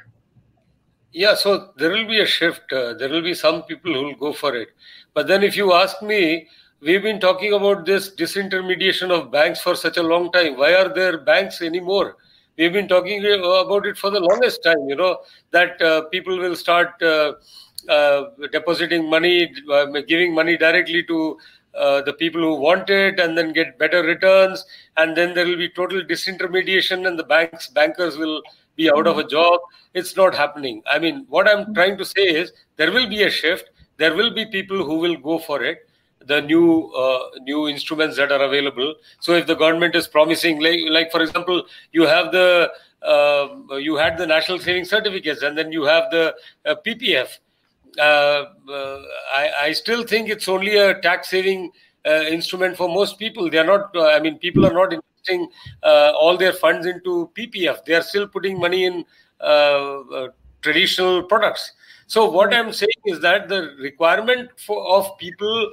Yeah, 1.12 1.34
so 1.34 1.70
there 1.76 1.90
will 1.90 2.06
be 2.06 2.20
a 2.20 2.26
shift. 2.26 2.72
Uh, 2.72 2.94
there 2.94 3.08
will 3.08 3.22
be 3.22 3.34
some 3.34 3.62
people 3.62 3.92
who 3.94 4.04
will 4.04 4.14
go 4.16 4.32
for 4.32 4.54
it. 4.54 4.68
But 5.14 5.26
then, 5.26 5.42
if 5.42 5.56
you 5.56 5.72
ask 5.72 6.02
me, 6.02 6.46
we've 6.80 7.02
been 7.02 7.18
talking 7.18 7.54
about 7.54 7.86
this 7.86 8.14
disintermediation 8.14 9.10
of 9.10 9.30
banks 9.30 9.60
for 9.60 9.74
such 9.74 9.96
a 9.96 10.02
long 10.02 10.30
time. 10.32 10.58
Why 10.58 10.74
are 10.74 10.92
there 10.92 11.18
banks 11.18 11.62
anymore? 11.62 12.16
We've 12.58 12.72
been 12.72 12.88
talking 12.88 13.20
about 13.24 13.86
it 13.86 13.96
for 13.96 14.10
the 14.10 14.18
longest 14.18 14.64
time, 14.64 14.88
you 14.88 14.96
know, 14.96 15.18
that 15.52 15.80
uh, 15.80 16.02
people 16.06 16.36
will 16.36 16.56
start 16.56 17.00
uh, 17.00 17.34
uh, 17.88 18.30
depositing 18.50 19.08
money, 19.08 19.54
uh, 19.72 19.86
giving 20.08 20.34
money 20.34 20.56
directly 20.56 21.04
to 21.04 21.38
uh, 21.76 22.02
the 22.02 22.14
people 22.14 22.40
who 22.40 22.56
want 22.56 22.90
it 22.90 23.20
and 23.20 23.38
then 23.38 23.52
get 23.52 23.78
better 23.78 24.02
returns. 24.02 24.64
And 24.96 25.16
then 25.16 25.34
there 25.34 25.46
will 25.46 25.56
be 25.56 25.68
total 25.68 26.02
disintermediation 26.02 27.06
and 27.06 27.16
the 27.16 27.22
banks, 27.22 27.68
bankers 27.68 28.16
will 28.16 28.42
be 28.74 28.90
out 28.90 29.06
of 29.06 29.18
a 29.18 29.24
job. 29.24 29.60
It's 29.94 30.16
not 30.16 30.34
happening. 30.34 30.82
I 30.90 30.98
mean, 30.98 31.26
what 31.28 31.48
I'm 31.48 31.72
trying 31.74 31.96
to 31.98 32.04
say 32.04 32.22
is 32.22 32.52
there 32.74 32.90
will 32.90 33.08
be 33.08 33.22
a 33.22 33.30
shift. 33.30 33.70
There 33.98 34.16
will 34.16 34.34
be 34.34 34.46
people 34.46 34.84
who 34.84 34.98
will 34.98 35.16
go 35.16 35.38
for 35.38 35.62
it 35.62 35.87
the 36.28 36.40
new 36.42 36.92
uh, 36.92 37.30
new 37.40 37.68
instruments 37.68 38.16
that 38.16 38.30
are 38.30 38.42
available. 38.42 38.94
So 39.20 39.32
if 39.32 39.46
the 39.46 39.54
government 39.56 39.96
is 39.96 40.06
promising, 40.06 40.60
like, 40.60 40.80
like 40.88 41.10
for 41.10 41.22
example, 41.22 41.64
you 41.92 42.02
have 42.06 42.30
the 42.32 42.70
uh, 43.02 43.76
you 43.76 43.96
had 43.96 44.18
the 44.18 44.26
national 44.26 44.58
saving 44.58 44.84
certificates, 44.84 45.42
and 45.42 45.56
then 45.56 45.72
you 45.72 45.84
have 45.84 46.10
the 46.10 46.34
uh, 46.66 46.74
PPF. 46.86 47.38
Uh, 47.98 48.44
I, 49.34 49.50
I 49.62 49.72
still 49.72 50.04
think 50.04 50.28
it's 50.28 50.48
only 50.48 50.76
a 50.76 51.00
tax 51.00 51.30
saving 51.30 51.72
uh, 52.06 52.22
instrument 52.22 52.76
for 52.76 52.88
most 52.88 53.18
people. 53.18 53.50
They 53.50 53.58
are 53.58 53.66
not. 53.66 53.94
uh, 53.96 54.06
I 54.06 54.20
mean, 54.20 54.38
people 54.38 54.66
are 54.66 54.72
not 54.72 54.92
investing 54.92 55.48
uh, 55.82 56.12
all 56.14 56.36
their 56.36 56.52
funds 56.52 56.86
into 56.86 57.30
PPF. 57.34 57.84
They 57.84 57.94
are 57.94 58.02
still 58.02 58.28
putting 58.28 58.58
money 58.58 58.84
in 58.84 59.04
uh, 59.40 60.00
uh, 60.00 60.28
traditional 60.62 61.22
products. 61.22 61.72
So 62.06 62.30
what 62.30 62.54
I'm 62.54 62.72
saying 62.72 63.02
is 63.04 63.20
that 63.20 63.48
the 63.48 63.74
requirement 63.78 64.50
for 64.56 64.82
of 64.88 65.16
people 65.18 65.72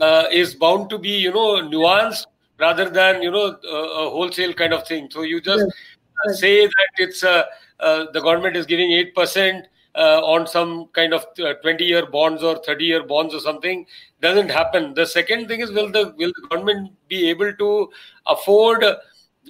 uh, 0.00 0.24
is 0.30 0.54
bound 0.54 0.90
to 0.90 0.98
be 0.98 1.10
you 1.10 1.32
know 1.32 1.62
nuanced 1.62 2.26
rather 2.58 2.88
than 2.88 3.22
you 3.22 3.30
know 3.30 3.56
a, 3.64 3.76
a 3.76 4.10
wholesale 4.10 4.52
kind 4.52 4.72
of 4.72 4.86
thing. 4.86 5.08
So 5.10 5.22
you 5.22 5.40
just 5.40 5.64
uh, 5.64 6.32
say 6.32 6.66
that 6.66 6.88
it's 6.98 7.24
uh, 7.24 7.44
uh, 7.80 8.06
the 8.12 8.20
government 8.20 8.56
is 8.56 8.66
giving 8.66 8.92
eight 8.92 9.14
percent 9.14 9.66
uh, 9.94 10.20
on 10.24 10.46
some 10.46 10.86
kind 10.92 11.12
of 11.12 11.26
twenty 11.62 11.84
year 11.84 12.06
bonds 12.06 12.42
or 12.42 12.58
thirty 12.64 12.84
year 12.84 13.02
bonds 13.02 13.34
or 13.34 13.40
something 13.40 13.86
doesn't 14.20 14.50
happen. 14.50 14.94
The 14.94 15.06
second 15.06 15.48
thing 15.48 15.60
is 15.60 15.70
will 15.70 15.90
the 15.90 16.14
will 16.16 16.32
the 16.40 16.48
government 16.48 16.92
be 17.08 17.28
able 17.28 17.52
to 17.52 17.90
afford 18.26 18.84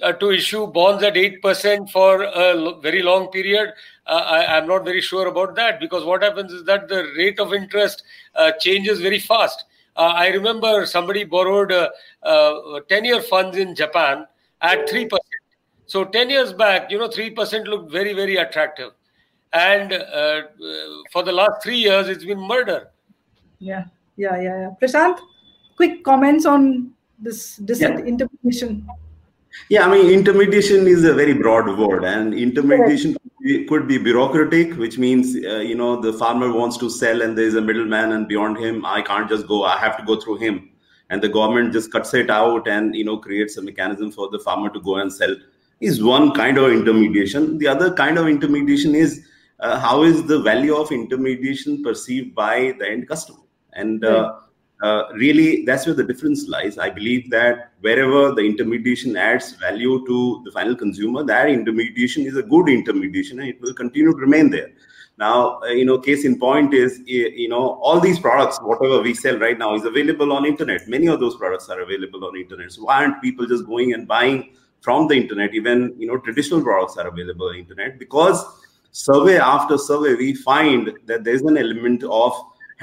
uh, 0.01 0.13
to 0.13 0.31
issue 0.31 0.67
bonds 0.67 1.03
at 1.03 1.15
8% 1.15 1.89
for 1.89 2.23
a 2.23 2.79
very 2.79 3.01
long 3.01 3.27
period, 3.27 3.73
uh, 4.07 4.23
I, 4.25 4.57
I'm 4.57 4.67
not 4.67 4.85
very 4.85 5.01
sure 5.01 5.27
about 5.27 5.55
that 5.55 5.79
because 5.79 6.05
what 6.05 6.23
happens 6.23 6.51
is 6.51 6.63
that 6.65 6.87
the 6.87 7.11
rate 7.17 7.39
of 7.39 7.53
interest 7.53 8.03
uh, 8.35 8.51
changes 8.59 8.99
very 8.99 9.19
fast. 9.19 9.65
Uh, 9.95 10.13
I 10.15 10.27
remember 10.27 10.85
somebody 10.85 11.23
borrowed 11.23 11.71
uh, 11.71 11.89
uh, 12.23 12.79
10 12.87 13.05
year 13.05 13.21
funds 13.21 13.57
in 13.57 13.75
Japan 13.75 14.25
at 14.61 14.87
3%. 14.87 15.09
So 15.85 16.05
10 16.05 16.29
years 16.29 16.53
back, 16.53 16.91
you 16.91 16.99
know, 16.99 17.09
3% 17.09 17.67
looked 17.67 17.91
very, 17.91 18.13
very 18.13 18.37
attractive. 18.37 18.91
And 19.51 19.91
uh, 19.93 20.41
for 21.11 21.23
the 21.23 21.31
last 21.31 21.63
three 21.63 21.77
years, 21.77 22.07
it's 22.07 22.23
been 22.23 22.39
murder. 22.39 22.91
Yeah, 23.57 23.85
yeah, 24.15 24.39
yeah, 24.39 24.61
yeah. 24.61 24.69
Prashant, 24.81 25.19
quick 25.75 26.03
comments 26.03 26.45
on 26.45 26.91
this 27.17 27.57
disintermediation. 27.59 28.83
Yeah, 28.85 28.93
I 29.85 29.89
mean, 29.91 30.09
intermediation 30.11 30.87
is 30.87 31.03
a 31.03 31.13
very 31.13 31.33
broad 31.33 31.77
word, 31.77 32.03
and 32.03 32.33
intermediation 32.33 33.13
could 33.13 33.31
be, 33.43 33.65
could 33.65 33.87
be 33.87 33.97
bureaucratic, 33.97 34.75
which 34.77 34.97
means 34.97 35.35
uh, 35.35 35.57
you 35.59 35.75
know 35.75 36.01
the 36.01 36.13
farmer 36.13 36.51
wants 36.51 36.77
to 36.77 36.89
sell, 36.89 37.21
and 37.21 37.37
there 37.37 37.45
is 37.45 37.55
a 37.55 37.61
middleman, 37.61 38.11
and 38.13 38.27
beyond 38.27 38.57
him, 38.57 38.85
I 38.85 39.01
can't 39.01 39.29
just 39.29 39.47
go; 39.47 39.63
I 39.63 39.77
have 39.77 39.97
to 39.97 40.03
go 40.03 40.19
through 40.19 40.37
him, 40.37 40.69
and 41.09 41.21
the 41.21 41.29
government 41.29 41.73
just 41.73 41.91
cuts 41.91 42.13
it 42.13 42.29
out, 42.29 42.67
and 42.67 42.95
you 42.95 43.05
know 43.05 43.17
creates 43.17 43.57
a 43.57 43.61
mechanism 43.61 44.11
for 44.11 44.29
the 44.29 44.39
farmer 44.39 44.69
to 44.71 44.79
go 44.79 44.95
and 44.95 45.13
sell. 45.13 45.35
Is 45.79 46.03
one 46.03 46.33
kind 46.33 46.57
of 46.57 46.71
intermediation. 46.71 47.57
The 47.57 47.67
other 47.67 47.93
kind 47.93 48.17
of 48.17 48.27
intermediation 48.27 48.95
is 48.95 49.25
uh, 49.59 49.79
how 49.79 50.03
is 50.03 50.25
the 50.25 50.39
value 50.41 50.75
of 50.75 50.91
intermediation 50.91 51.83
perceived 51.83 52.33
by 52.35 52.73
the 52.79 52.89
end 52.89 53.07
customer, 53.07 53.39
and 53.73 54.03
uh, 54.03 54.33
uh, 54.81 55.03
really 55.13 55.65
that's 55.65 55.85
where 55.85 55.95
the 55.95 56.03
difference 56.03 56.47
lies. 56.47 56.77
I 56.77 56.89
believe 56.89 57.29
that 57.31 57.73
wherever 57.81 58.33
the 58.33 58.41
intermediation 58.41 59.17
adds 59.17 59.53
value 59.53 60.05
to 60.07 60.41
the 60.45 60.51
final 60.51 60.75
consumer, 60.75 61.23
that 61.23 61.49
intermediation 61.49 62.25
is 62.25 62.37
a 62.37 62.43
good 62.43 62.69
intermediation 62.69 63.39
and 63.39 63.49
it 63.49 63.61
will 63.61 63.73
continue 63.73 64.11
to 64.11 64.17
remain 64.17 64.49
there. 64.49 64.69
Now, 65.17 65.59
uh, 65.63 65.65
you 65.67 65.83
know, 65.83 65.99
case 65.99 66.23
in 66.23 66.39
point 66.39 66.73
is, 66.73 67.01
you 67.05 67.49
know, 67.49 67.73
all 67.81 67.99
these 67.99 68.17
products, 68.17 68.57
whatever 68.61 69.01
we 69.01 69.13
sell 69.13 69.37
right 69.37 69.57
now 69.57 69.75
is 69.75 69.83
available 69.83 70.31
on 70.31 70.45
internet. 70.45 70.87
Many 70.87 71.07
of 71.07 71.19
those 71.19 71.35
products 71.35 71.67
are 71.67 71.81
available 71.81 72.23
on 72.23 72.37
internet. 72.37 72.71
So 72.71 72.83
why 72.83 73.03
aren't 73.03 73.21
people 73.21 73.45
just 73.45 73.65
going 73.65 73.93
and 73.93 74.07
buying 74.07 74.55
from 74.79 75.09
the 75.09 75.15
internet? 75.15 75.53
Even, 75.53 75.93
you 75.97 76.07
know, 76.07 76.17
traditional 76.17 76.63
products 76.63 76.95
are 76.95 77.09
available 77.09 77.49
on 77.49 77.57
internet 77.57 77.99
because 77.99 78.45
survey 78.91 79.37
after 79.37 79.77
survey, 79.77 80.15
we 80.15 80.35
find 80.35 80.93
that 81.07 81.25
there's 81.25 81.41
an 81.41 81.57
element 81.57 82.01
of 82.05 82.31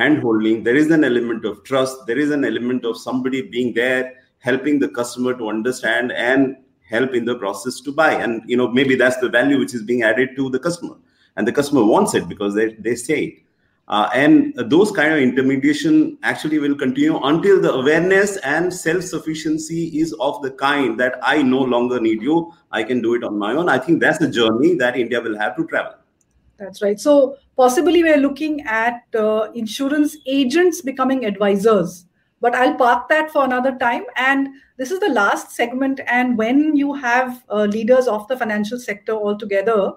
hand 0.01 0.23
holding 0.23 0.63
there 0.63 0.77
is 0.77 0.91
an 0.91 1.05
element 1.05 1.45
of 1.45 1.63
trust 1.65 2.07
there 2.07 2.19
is 2.19 2.31
an 2.31 2.45
element 2.45 2.85
of 2.85 2.97
somebody 2.97 3.43
being 3.43 3.73
there 3.75 4.15
helping 4.41 4.79
the 4.79 4.89
customer 4.89 5.35
to 5.35 5.49
understand 5.49 6.13
and 6.13 6.57
help 6.89 7.15
in 7.15 7.25
the 7.25 7.35
process 7.37 7.81
to 7.81 7.93
buy. 7.93 8.13
And 8.13 8.43
you 8.47 8.57
know 8.57 8.69
maybe 8.69 8.95
that's 8.95 9.19
the 9.19 9.29
value 9.29 9.59
which 9.59 9.75
is 9.75 9.83
being 9.83 10.03
added 10.03 10.37
to 10.37 10.51
the 10.51 10.59
customer. 10.59 10.97
And 11.37 11.47
the 11.47 11.53
customer 11.53 11.85
wants 11.85 12.15
it 12.15 12.29
because 12.29 12.55
they, 12.55 12.73
they 12.75 12.95
say 12.95 13.25
it. 13.25 13.35
Uh, 13.89 14.09
and 14.15 14.53
those 14.67 14.91
kind 14.91 15.13
of 15.13 15.21
intermediation 15.21 16.19
actually 16.25 16.59
will 16.59 16.75
continue 16.75 17.19
until 17.23 17.61
the 17.61 17.73
awareness 17.73 18.37
and 18.39 18.73
self-sufficiency 18.75 20.01
is 20.01 20.13
of 20.15 20.43
the 20.43 20.51
kind 20.51 20.99
that 20.99 21.21
i 21.23 21.41
no 21.41 21.61
longer 21.61 22.01
need 22.01 22.21
you. 22.21 22.53
I 22.73 22.83
can 22.83 23.01
do 23.01 23.15
it 23.15 23.23
on 23.23 23.39
my 23.39 23.53
own. 23.53 23.69
I 23.69 23.79
think 23.79 24.01
that's 24.01 24.19
the 24.19 24.29
journey 24.29 24.75
that 24.75 24.97
india 24.97 25.21
will 25.21 25.39
have 25.39 25.57
to 25.57 25.67
travel 25.67 25.95
that's 26.59 26.83
right. 26.83 26.99
So 26.99 27.37
possibly 27.57 28.03
we're 28.03 28.17
looking 28.19 28.63
at 28.63 29.03
uh, 29.15 29.51
insurance 29.55 30.17
agents 30.27 30.81
becoming 30.81 31.25
advisors. 31.25 32.07
But 32.41 32.55
I'll 32.55 32.75
park 32.75 33.09
that 33.09 33.31
for 33.31 33.45
another 33.45 33.77
time. 33.79 34.05
And 34.17 34.49
this 34.77 34.91
is 34.91 35.01
the 35.01 35.09
last 35.09 35.53
segment. 35.53 36.01
And 36.07 36.37
when 36.37 36.77
you 36.77 36.95
have 36.95 37.45
uh, 37.51 37.65
leaders 37.65 38.07
of 38.07 38.29
the 38.29 38.37
financial 38.37 38.79
sector 38.79 39.13
all 39.13 39.39
together, 39.39 39.93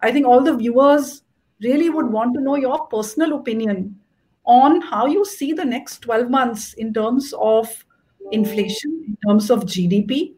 I 0.00 0.12
think 0.12 0.26
all 0.26 0.42
the 0.42 0.56
viewers 0.56 1.22
really 1.62 1.90
would 1.90 2.06
want 2.06 2.34
to 2.34 2.40
know 2.40 2.56
your 2.56 2.86
personal 2.86 3.34
opinion 3.34 3.98
on 4.44 4.80
how 4.80 5.06
you 5.06 5.24
see 5.24 5.52
the 5.52 5.64
next 5.64 6.00
12 6.00 6.30
months 6.30 6.72
in 6.74 6.92
terms 6.92 7.34
of 7.38 7.84
inflation, 8.32 9.04
in 9.06 9.16
terms 9.28 9.50
of 9.50 9.64
GDP, 9.64 10.34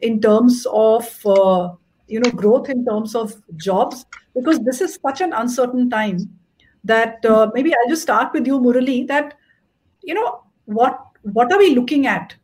in 0.00 0.20
terms 0.20 0.66
of 0.70 1.26
uh, 1.26 1.74
you 2.06 2.20
know 2.20 2.30
growth 2.30 2.68
in 2.68 2.84
terms 2.84 3.14
of 3.14 3.34
jobs 3.56 4.06
because 4.34 4.60
this 4.60 4.80
is 4.80 4.98
such 5.02 5.20
an 5.20 5.32
uncertain 5.32 5.90
time 5.90 6.18
that 6.84 7.24
uh, 7.24 7.50
maybe 7.54 7.72
i'll 7.74 7.88
just 7.88 8.02
start 8.02 8.32
with 8.32 8.46
you 8.46 8.60
murali 8.60 9.06
that 9.08 9.34
you 10.02 10.14
know 10.14 10.42
what 10.66 11.06
what 11.32 11.52
are 11.52 11.58
we 11.58 11.74
looking 11.74 12.06
at? 12.06 12.34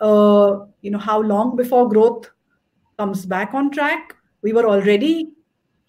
Uh, 0.00 0.66
you 0.82 0.90
know 0.90 0.98
how 0.98 1.20
long 1.20 1.56
before 1.56 1.88
growth 1.88 2.30
comes 2.98 3.26
back 3.26 3.54
on 3.54 3.70
track? 3.70 4.14
We 4.42 4.52
were 4.52 4.66
already 4.66 5.30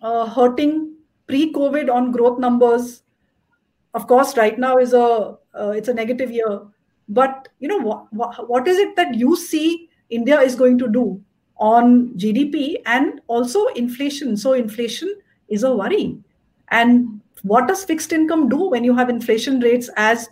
uh, 0.01 0.25
hurting 0.27 0.95
pre 1.27 1.53
covid 1.53 1.93
on 1.93 2.11
growth 2.11 2.39
numbers. 2.39 3.03
Of 3.93 4.07
course 4.07 4.37
right 4.37 4.57
now 4.57 4.77
is 4.77 4.93
a 4.93 5.37
uh, 5.53 5.73
it's 5.75 5.87
a 5.87 5.93
negative 5.93 6.31
year 6.31 6.61
but 7.09 7.49
you 7.59 7.67
know 7.67 7.79
what, 7.79 8.11
what 8.13 8.49
what 8.49 8.67
is 8.67 8.77
it 8.77 8.95
that 8.95 9.15
you 9.15 9.35
see 9.35 9.89
india 10.09 10.39
is 10.39 10.55
going 10.55 10.77
to 10.77 10.87
do 10.87 11.21
on 11.61 12.09
GDP 12.17 12.77
and 12.85 13.21
also 13.27 13.67
inflation. 13.67 14.35
So, 14.35 14.53
inflation 14.53 15.15
is 15.47 15.63
a 15.63 15.73
worry. 15.73 16.17
And 16.69 17.21
what 17.43 17.67
does 17.67 17.85
fixed 17.85 18.11
income 18.11 18.49
do 18.49 18.69
when 18.69 18.83
you 18.83 18.95
have 18.95 19.09
inflation 19.09 19.59
rates, 19.59 19.89
as 19.95 20.27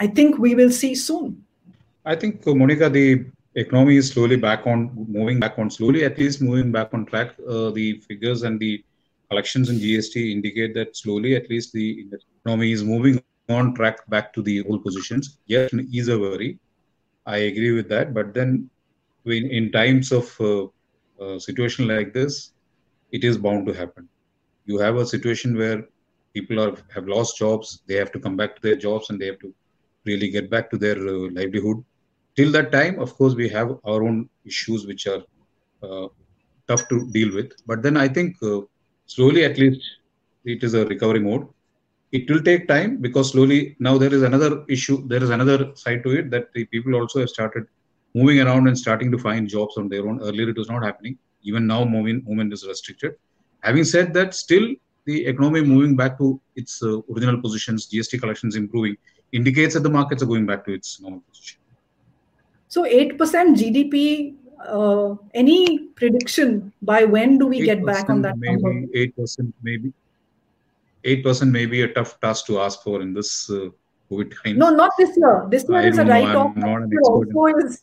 I 0.00 0.08
think 0.08 0.38
we 0.38 0.54
will 0.54 0.70
see 0.70 0.94
soon? 0.94 1.44
I 2.04 2.16
think, 2.16 2.46
uh, 2.46 2.54
Monica, 2.54 2.90
the 2.90 3.24
economy 3.54 3.96
is 3.96 4.10
slowly 4.10 4.36
back 4.36 4.66
on, 4.66 4.90
moving 5.08 5.38
back 5.38 5.58
on, 5.58 5.70
slowly 5.70 6.04
at 6.04 6.18
least 6.18 6.42
moving 6.42 6.72
back 6.72 6.92
on 6.92 7.06
track. 7.06 7.34
Uh, 7.48 7.70
the 7.70 8.00
figures 8.08 8.42
and 8.42 8.58
the 8.58 8.84
collections 9.30 9.70
in 9.70 9.76
GST 9.78 10.32
indicate 10.32 10.74
that 10.74 10.96
slowly, 10.96 11.36
at 11.36 11.48
least, 11.48 11.72
the 11.72 12.06
economy 12.44 12.72
is 12.72 12.82
moving 12.82 13.22
on 13.48 13.74
track 13.74 13.98
back 14.08 14.32
to 14.34 14.42
the 14.42 14.62
old 14.64 14.82
positions. 14.84 15.38
Yes, 15.46 15.70
is 15.72 16.08
a 16.08 16.18
worry. 16.18 16.58
I 17.26 17.38
agree 17.38 17.72
with 17.72 17.88
that. 17.88 18.14
But 18.14 18.34
then 18.34 18.68
in, 19.26 19.50
in 19.50 19.72
times 19.72 20.12
of 20.12 20.26
uh, 20.40 20.66
a 21.24 21.40
situation 21.40 21.88
like 21.88 22.12
this, 22.12 22.50
it 23.12 23.24
is 23.24 23.38
bound 23.38 23.66
to 23.66 23.72
happen. 23.72 24.08
You 24.66 24.78
have 24.78 24.96
a 24.96 25.06
situation 25.06 25.56
where 25.56 25.84
people 26.34 26.60
are 26.60 26.74
have 26.94 27.06
lost 27.06 27.38
jobs, 27.38 27.82
they 27.88 27.94
have 27.96 28.12
to 28.12 28.20
come 28.20 28.36
back 28.36 28.54
to 28.56 28.62
their 28.62 28.76
jobs 28.76 29.10
and 29.10 29.20
they 29.20 29.26
have 29.26 29.38
to 29.40 29.52
really 30.06 30.28
get 30.30 30.50
back 30.50 30.70
to 30.70 30.76
their 30.78 30.96
uh, 30.96 31.28
livelihood. 31.38 31.78
Till 32.36 32.50
that 32.52 32.72
time, 32.72 32.98
of 32.98 33.14
course, 33.14 33.34
we 33.34 33.48
have 33.48 33.70
our 33.84 34.02
own 34.02 34.28
issues 34.46 34.86
which 34.86 35.06
are 35.06 35.22
uh, 35.82 36.08
tough 36.68 36.88
to 36.88 37.08
deal 37.12 37.34
with. 37.34 37.52
But 37.66 37.82
then 37.82 37.96
I 37.96 38.08
think 38.08 38.36
uh, 38.42 38.60
slowly, 39.06 39.44
at 39.44 39.58
least, 39.58 39.80
it 40.44 40.62
is 40.62 40.74
a 40.74 40.84
recovery 40.86 41.20
mode. 41.20 41.46
It 42.12 42.30
will 42.30 42.42
take 42.42 42.68
time 42.68 42.98
because 43.00 43.30
slowly 43.32 43.76
now 43.78 43.98
there 43.98 44.12
is 44.12 44.22
another 44.22 44.64
issue. 44.68 45.06
There 45.08 45.22
is 45.22 45.30
another 45.30 45.72
side 45.74 46.02
to 46.04 46.10
it 46.18 46.30
that 46.30 46.52
the 46.54 46.64
people 46.66 46.94
also 46.94 47.20
have 47.20 47.30
started 47.30 47.64
moving 48.14 48.40
around 48.40 48.68
and 48.68 48.78
starting 48.78 49.10
to 49.10 49.18
find 49.18 49.48
jobs 49.48 49.76
on 49.76 49.88
their 49.88 50.06
own. 50.06 50.20
Earlier, 50.22 50.50
it 50.50 50.56
was 50.56 50.68
not 50.68 50.84
happening. 50.84 51.18
Even 51.42 51.66
now, 51.66 51.84
moving 51.84 52.22
movement 52.26 52.52
is 52.52 52.66
restricted. 52.66 53.16
Having 53.60 53.84
said 53.84 54.14
that, 54.14 54.34
still 54.34 54.74
the 55.04 55.26
economy 55.26 55.62
moving 55.62 55.96
back 55.96 56.18
to 56.18 56.40
its 56.56 56.82
uh, 56.82 57.00
original 57.12 57.40
positions, 57.40 57.88
GST 57.88 58.20
collections 58.20 58.56
improving, 58.56 58.96
indicates 59.32 59.74
that 59.74 59.80
the 59.80 59.90
markets 59.90 60.22
are 60.22 60.26
going 60.26 60.46
back 60.46 60.64
to 60.66 60.72
its 60.72 61.00
normal 61.00 61.20
position. 61.28 61.58
So, 62.68 62.84
eight 62.84 63.18
percent 63.18 63.58
GDP. 63.58 64.36
Uh, 64.64 65.16
any 65.34 65.88
prediction 65.96 66.72
by 66.82 67.02
when 67.04 67.36
do 67.36 67.48
we 67.48 67.62
get 67.62 67.84
back 67.84 68.08
on 68.08 68.22
that 68.22 68.38
maybe 68.38 68.86
Eight 68.94 69.16
percent, 69.16 69.52
maybe. 69.60 69.92
Eight 71.02 71.24
percent 71.24 71.50
may 71.50 71.66
be 71.66 71.82
a 71.82 71.88
tough 71.92 72.20
task 72.20 72.46
to 72.46 72.60
ask 72.60 72.80
for 72.84 73.02
in 73.02 73.12
this 73.12 73.50
uh, 73.50 73.70
COVID 74.08 74.32
time. 74.44 74.58
No, 74.58 74.70
not 74.70 74.92
this 74.96 75.16
year. 75.16 75.46
This 75.48 75.68
year 75.68 75.78
I 75.78 75.86
is 75.88 75.98
a 75.98 76.04
write-off. 76.04 76.56
Also 76.56 77.46
is 77.66 77.82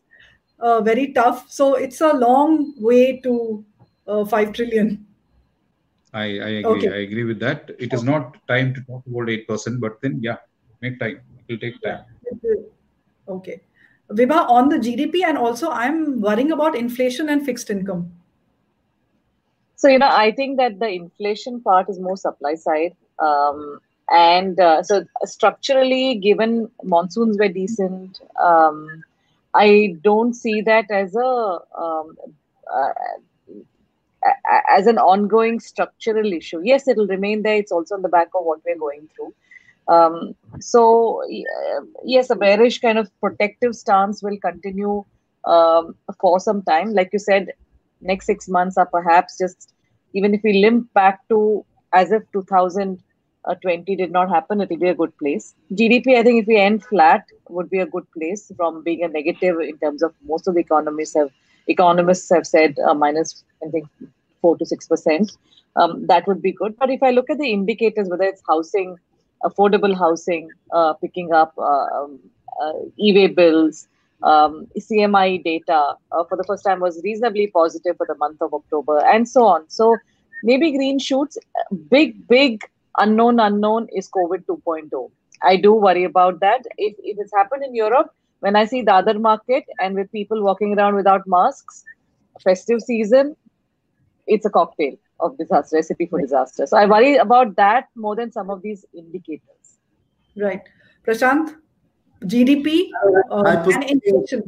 uh, 0.60 0.82
very 0.82 1.14
tough. 1.14 1.50
So 1.50 1.76
it's 1.76 2.02
a 2.02 2.14
long 2.14 2.74
way 2.78 3.20
to 3.22 3.66
uh, 4.08 4.26
5 4.26 4.54
trillion. 4.54 5.06
I, 6.14 6.24
I 6.24 6.50
agree. 6.60 6.66
Okay. 6.66 6.90
I 6.90 7.02
agree 7.02 7.24
with 7.24 7.40
that. 7.40 7.70
It 7.78 7.94
is 7.94 8.04
not 8.04 8.38
time 8.48 8.74
to 8.74 8.82
talk 8.82 9.04
about 9.06 9.28
8%, 9.28 9.80
but 9.80 10.02
then, 10.02 10.20
yeah, 10.22 10.38
make 10.82 11.00
time. 11.00 11.22
It 11.48 11.54
will 11.54 11.60
take 11.60 11.82
time. 11.82 12.06
Okay. 13.28 13.62
Vibha, 14.12 14.50
on 14.50 14.70
the 14.70 14.78
GDP, 14.78 15.24
and 15.24 15.38
also 15.38 15.70
I'm 15.70 16.20
worrying 16.20 16.52
about 16.52 16.76
inflation 16.76 17.30
and 17.30 17.46
fixed 17.46 17.70
income. 17.70 18.12
So, 19.76 19.88
you 19.88 20.00
know, 20.00 20.10
I 20.10 20.32
think 20.32 20.58
that 20.58 20.80
the 20.80 20.90
inflation 20.90 21.62
part 21.62 21.90
is 21.90 22.00
more 22.00 22.18
supply 22.18 22.56
side. 22.56 22.96
Um, 23.20 23.80
and 24.10 24.60
uh, 24.60 24.82
so, 24.82 25.06
structurally, 25.26 26.16
given 26.16 26.72
monsoons 26.84 27.38
were 27.38 27.50
decent, 27.50 28.20
um, 28.42 29.04
I 29.54 29.96
don't 30.04 30.34
see 30.34 30.62
that 30.62 30.92
as 30.92 31.16
a 31.16 31.60
um, 31.78 32.16
uh, 32.74 32.94
as 34.70 34.88
an 34.88 34.98
ongoing 34.98 35.60
structural 35.60 36.32
issue. 36.34 36.62
Yes, 36.64 36.88
it'll 36.88 37.08
remain 37.08 37.44
there. 37.44 37.56
It's 37.56 37.72
also 37.72 37.96
on 37.96 38.02
the 38.02 38.10
back 38.10 38.28
of 38.36 38.46
what 38.46 38.60
we're 38.66 38.78
going 38.78 39.10
through. 39.16 39.34
Um, 39.88 40.36
so 40.60 41.24
yes, 42.04 42.30
a 42.30 42.36
bearish 42.36 42.80
kind 42.80 42.98
of 42.98 43.10
protective 43.20 43.76
stance 43.76 44.22
will 44.22 44.38
continue 44.38 45.04
um, 45.46 45.96
for 46.20 46.40
some 46.40 46.62
time. 46.64 46.94
Like 46.94 47.10
you 47.14 47.20
said, 47.20 47.54
next 48.02 48.28
six 48.28 48.48
months 48.48 48.78
are 48.78 48.86
perhaps 48.86 49.38
just 49.38 49.74
even 50.14 50.34
if 50.34 50.42
we 50.44 50.62
limp 50.62 50.94
back 50.94 51.28
to 51.30 51.66
as 51.94 52.12
if 52.12 52.24
2000 52.34 53.02
uh, 53.46 53.56
20 53.56 53.96
did 53.96 54.12
not 54.12 54.30
happen, 54.30 54.62
it 54.62 54.70
will 54.70 54.78
be 54.78 54.90
a 54.90 54.96
good 54.96 55.18
place. 55.18 55.56
GDP, 55.74 56.18
I 56.18 56.24
think 56.24 56.42
if 56.42 56.48
we 56.48 56.58
end 56.58 56.84
flat, 56.84 57.26
would 57.50 57.70
be 57.70 57.80
a 57.80 57.86
good 57.86 58.06
place 58.12 58.52
from 58.56 58.84
being 58.84 59.04
a 59.04 59.08
negative 59.08 59.60
in 59.60 59.78
terms 59.78 60.04
of 60.04 60.14
most 60.28 60.48
of 60.48 60.56
the 60.56 60.62
economists 60.62 61.16
have 61.16 61.32
economists 61.68 62.30
have 62.34 62.48
said 62.48 62.78
uh, 62.80 62.94
minus 62.94 63.44
I 63.66 63.70
think 63.70 63.88
four 64.42 64.58
to 64.58 64.66
six 64.66 64.88
percent. 64.88 65.32
Um, 65.76 66.08
that 66.08 66.28
would 66.28 66.42
be 66.42 66.52
good. 66.52 66.76
But 66.78 66.90
if 66.90 67.02
I 67.04 67.12
look 67.12 67.30
at 67.30 67.38
the 67.38 67.52
indicators, 67.52 68.10
whether 68.10 68.24
it's 68.24 68.42
housing, 68.48 68.98
affordable 69.44 69.96
housing 69.98 70.50
uh, 70.74 70.94
picking 70.94 71.32
up, 71.32 71.54
uh, 71.58 71.86
um, 71.96 72.20
uh, 72.62 72.74
e-way 72.98 73.28
bills, 73.28 73.88
um, 74.24 74.68
CMI 74.78 75.44
data 75.44 75.94
uh, 76.12 76.24
for 76.26 76.36
the 76.36 76.44
first 76.44 76.66
time 76.66 76.80
was 76.80 77.00
reasonably 77.04 77.48
positive 77.48 77.96
for 77.98 78.06
the 78.06 78.16
month 78.16 78.42
of 78.42 78.54
October, 78.54 79.00
and 79.06 79.30
so 79.30 79.46
on. 79.46 79.70
So 79.70 79.96
maybe 80.44 80.72
green 80.72 81.00
shoots, 81.00 81.38
big, 81.90 82.28
big 82.28 82.64
unknown 82.98 83.40
unknown 83.40 83.88
is 83.96 84.10
COVID 84.10 84.46
2.0. 84.46 85.12
I 85.42 85.56
do 85.56 85.74
worry 85.74 86.04
about 86.04 86.40
that. 86.42 86.64
If, 86.78 86.96
if 87.00 87.18
it's 87.20 87.34
happened 87.34 87.64
in 87.64 87.76
Europe, 87.76 88.14
when 88.40 88.56
I 88.56 88.66
see 88.66 88.82
the 88.82 88.94
other 88.94 89.18
market 89.18 89.66
and 89.80 89.96
with 89.96 90.12
people 90.12 90.44
walking 90.44 90.78
around 90.78 90.96
without 90.96 91.28
masks, 91.28 91.84
festive 92.44 92.82
season, 92.82 93.36
it's 94.28 94.46
a 94.46 94.50
cocktail 94.50 94.96
of 95.20 95.38
disaster, 95.38 95.78
recipe 95.78 96.06
for 96.06 96.22
disaster. 96.22 96.66
So 96.66 96.78
I 96.78 96.86
worry 96.86 97.18
about 97.18 97.56
that 97.58 97.88
more 97.96 98.16
than 98.16 98.32
some 98.32 98.50
of 98.50 98.62
these 98.62 98.86
indicators. 98.94 99.78
Right. 100.36 100.62
Prashant? 101.06 101.56
GDP 102.24 102.90
uh, 103.32 103.42
I 103.42 103.54
and 103.56 103.84
inflation? 103.84 104.44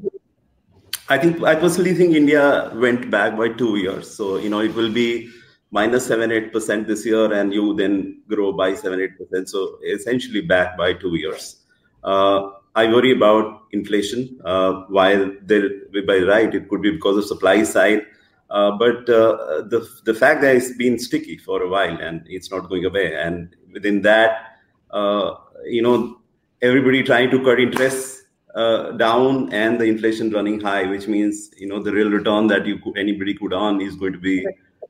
I 1.09 1.17
think 1.17 1.41
I 1.43 1.55
personally 1.55 1.93
think 1.93 2.15
India 2.15 2.71
went 2.75 3.09
back 3.09 3.37
by 3.37 3.49
two 3.49 3.77
years. 3.77 4.09
So 4.09 4.37
you 4.37 4.49
know 4.49 4.59
it 4.59 4.73
will 4.75 4.91
be 4.91 5.29
minus 5.71 6.05
seven 6.05 6.31
eight 6.31 6.53
percent 6.53 6.87
this 6.87 7.05
year, 7.05 7.33
and 7.33 7.53
you 7.53 7.73
then 7.75 8.21
grow 8.27 8.51
by 8.53 8.73
seven 8.75 9.01
eight 9.01 9.17
percent. 9.17 9.49
So 9.49 9.79
essentially 9.85 10.41
back 10.41 10.77
by 10.77 10.93
two 10.93 11.15
years. 11.15 11.57
Uh, 12.03 12.51
I 12.75 12.87
worry 12.87 13.11
about 13.11 13.63
inflation. 13.71 14.39
Uh, 14.45 14.83
while 14.87 15.31
there, 15.43 15.69
by 16.07 16.19
right, 16.19 16.53
it 16.53 16.69
could 16.69 16.81
be 16.81 16.91
because 16.91 17.17
of 17.17 17.25
supply 17.25 17.63
side. 17.63 18.05
Uh, 18.49 18.71
but 18.77 19.09
uh, 19.09 19.63
the 19.69 19.87
the 20.03 20.13
fact 20.13 20.41
that 20.41 20.55
it's 20.55 20.75
been 20.75 20.99
sticky 20.99 21.37
for 21.37 21.61
a 21.63 21.69
while 21.69 21.97
and 22.01 22.25
it's 22.27 22.51
not 22.51 22.67
going 22.69 22.85
away, 22.85 23.15
and 23.15 23.55
within 23.71 24.01
that, 24.01 24.57
uh, 24.91 25.35
you 25.65 25.81
know, 25.81 26.19
everybody 26.61 27.01
trying 27.01 27.29
to 27.31 27.41
cut 27.43 27.59
interest 27.61 28.23
uh, 28.55 28.91
down 28.91 29.51
and 29.53 29.79
the 29.79 29.85
inflation 29.85 30.31
running 30.31 30.59
high, 30.59 30.83
which 30.83 31.07
means 31.07 31.49
you 31.57 31.67
know 31.67 31.81
the 31.81 31.93
real 31.93 32.09
return 32.09 32.47
that 32.47 32.65
you 32.65 32.77
could, 32.79 32.97
anybody 32.97 33.33
could 33.33 33.53
earn 33.53 33.79
is 33.79 33.95
going 33.95 34.11
to 34.11 34.19
be 34.19 34.45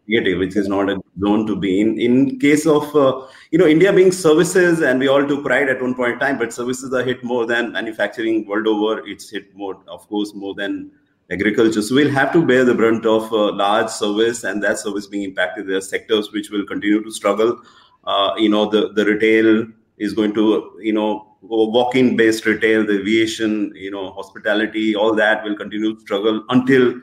negative, 0.08 0.40
which 0.40 0.56
is 0.56 0.68
not 0.68 0.90
a 0.90 1.00
zone 1.20 1.46
to 1.48 1.56
be 1.56 1.82
in. 1.82 2.00
In 2.00 2.40
case 2.40 2.66
of 2.66 2.96
uh, 2.96 3.28
you 3.52 3.58
know 3.58 3.68
India 3.68 3.94
being 3.94 4.12
services, 4.12 4.82
and 4.82 5.00
we 5.00 5.08
all 5.08 5.28
took 5.28 5.44
pride 5.44 5.70
at 5.70 5.82
one 5.82 5.96
point 5.96 6.14
in 6.14 6.20
time, 6.20 6.38
but 6.38 6.54
services 6.54 6.94
are 6.94 7.04
hit 7.04 7.24
more 7.24 7.46
than 7.46 7.72
manufacturing 7.72 8.48
world 8.48 8.68
over. 8.68 9.06
It's 9.08 9.30
hit 9.30 9.56
more, 9.56 9.78
of 9.88 10.08
course, 10.08 10.34
more 10.34 10.54
than 10.54 10.92
agriculture. 11.32 11.82
So 11.82 11.96
we'll 11.96 12.12
have 12.12 12.34
to 12.34 12.46
bear 12.46 12.66
the 12.66 12.76
brunt 12.76 13.06
of 13.06 13.32
uh, 13.32 13.54
large 13.54 13.90
service, 13.90 14.44
and 14.44 14.64
that 14.64 14.80
service 14.80 15.08
being 15.08 15.24
impacted. 15.24 15.68
There 15.68 15.78
are 15.78 15.82
sectors 15.82 16.32
which 16.32 16.50
will 16.50 16.66
continue 16.66 17.04
to 17.04 17.12
struggle. 17.12 17.62
Uh, 18.04 18.34
you 18.38 18.50
know, 18.50 18.70
the 18.70 18.94
the 18.94 19.06
retail 19.06 19.68
is 19.98 20.14
going 20.14 20.34
to 20.34 20.78
you 20.82 20.94
know 20.94 21.28
walk-in 21.42 22.16
based 22.16 22.46
retail, 22.46 22.86
the 22.86 23.00
aviation, 23.00 23.74
you 23.76 23.92
know, 23.92 24.12
hospitality, 24.12 24.96
all 24.96 25.16
that 25.16 25.44
will 25.44 25.56
continue 25.56 25.96
to 25.96 26.00
struggle 26.02 26.44
until 26.50 26.94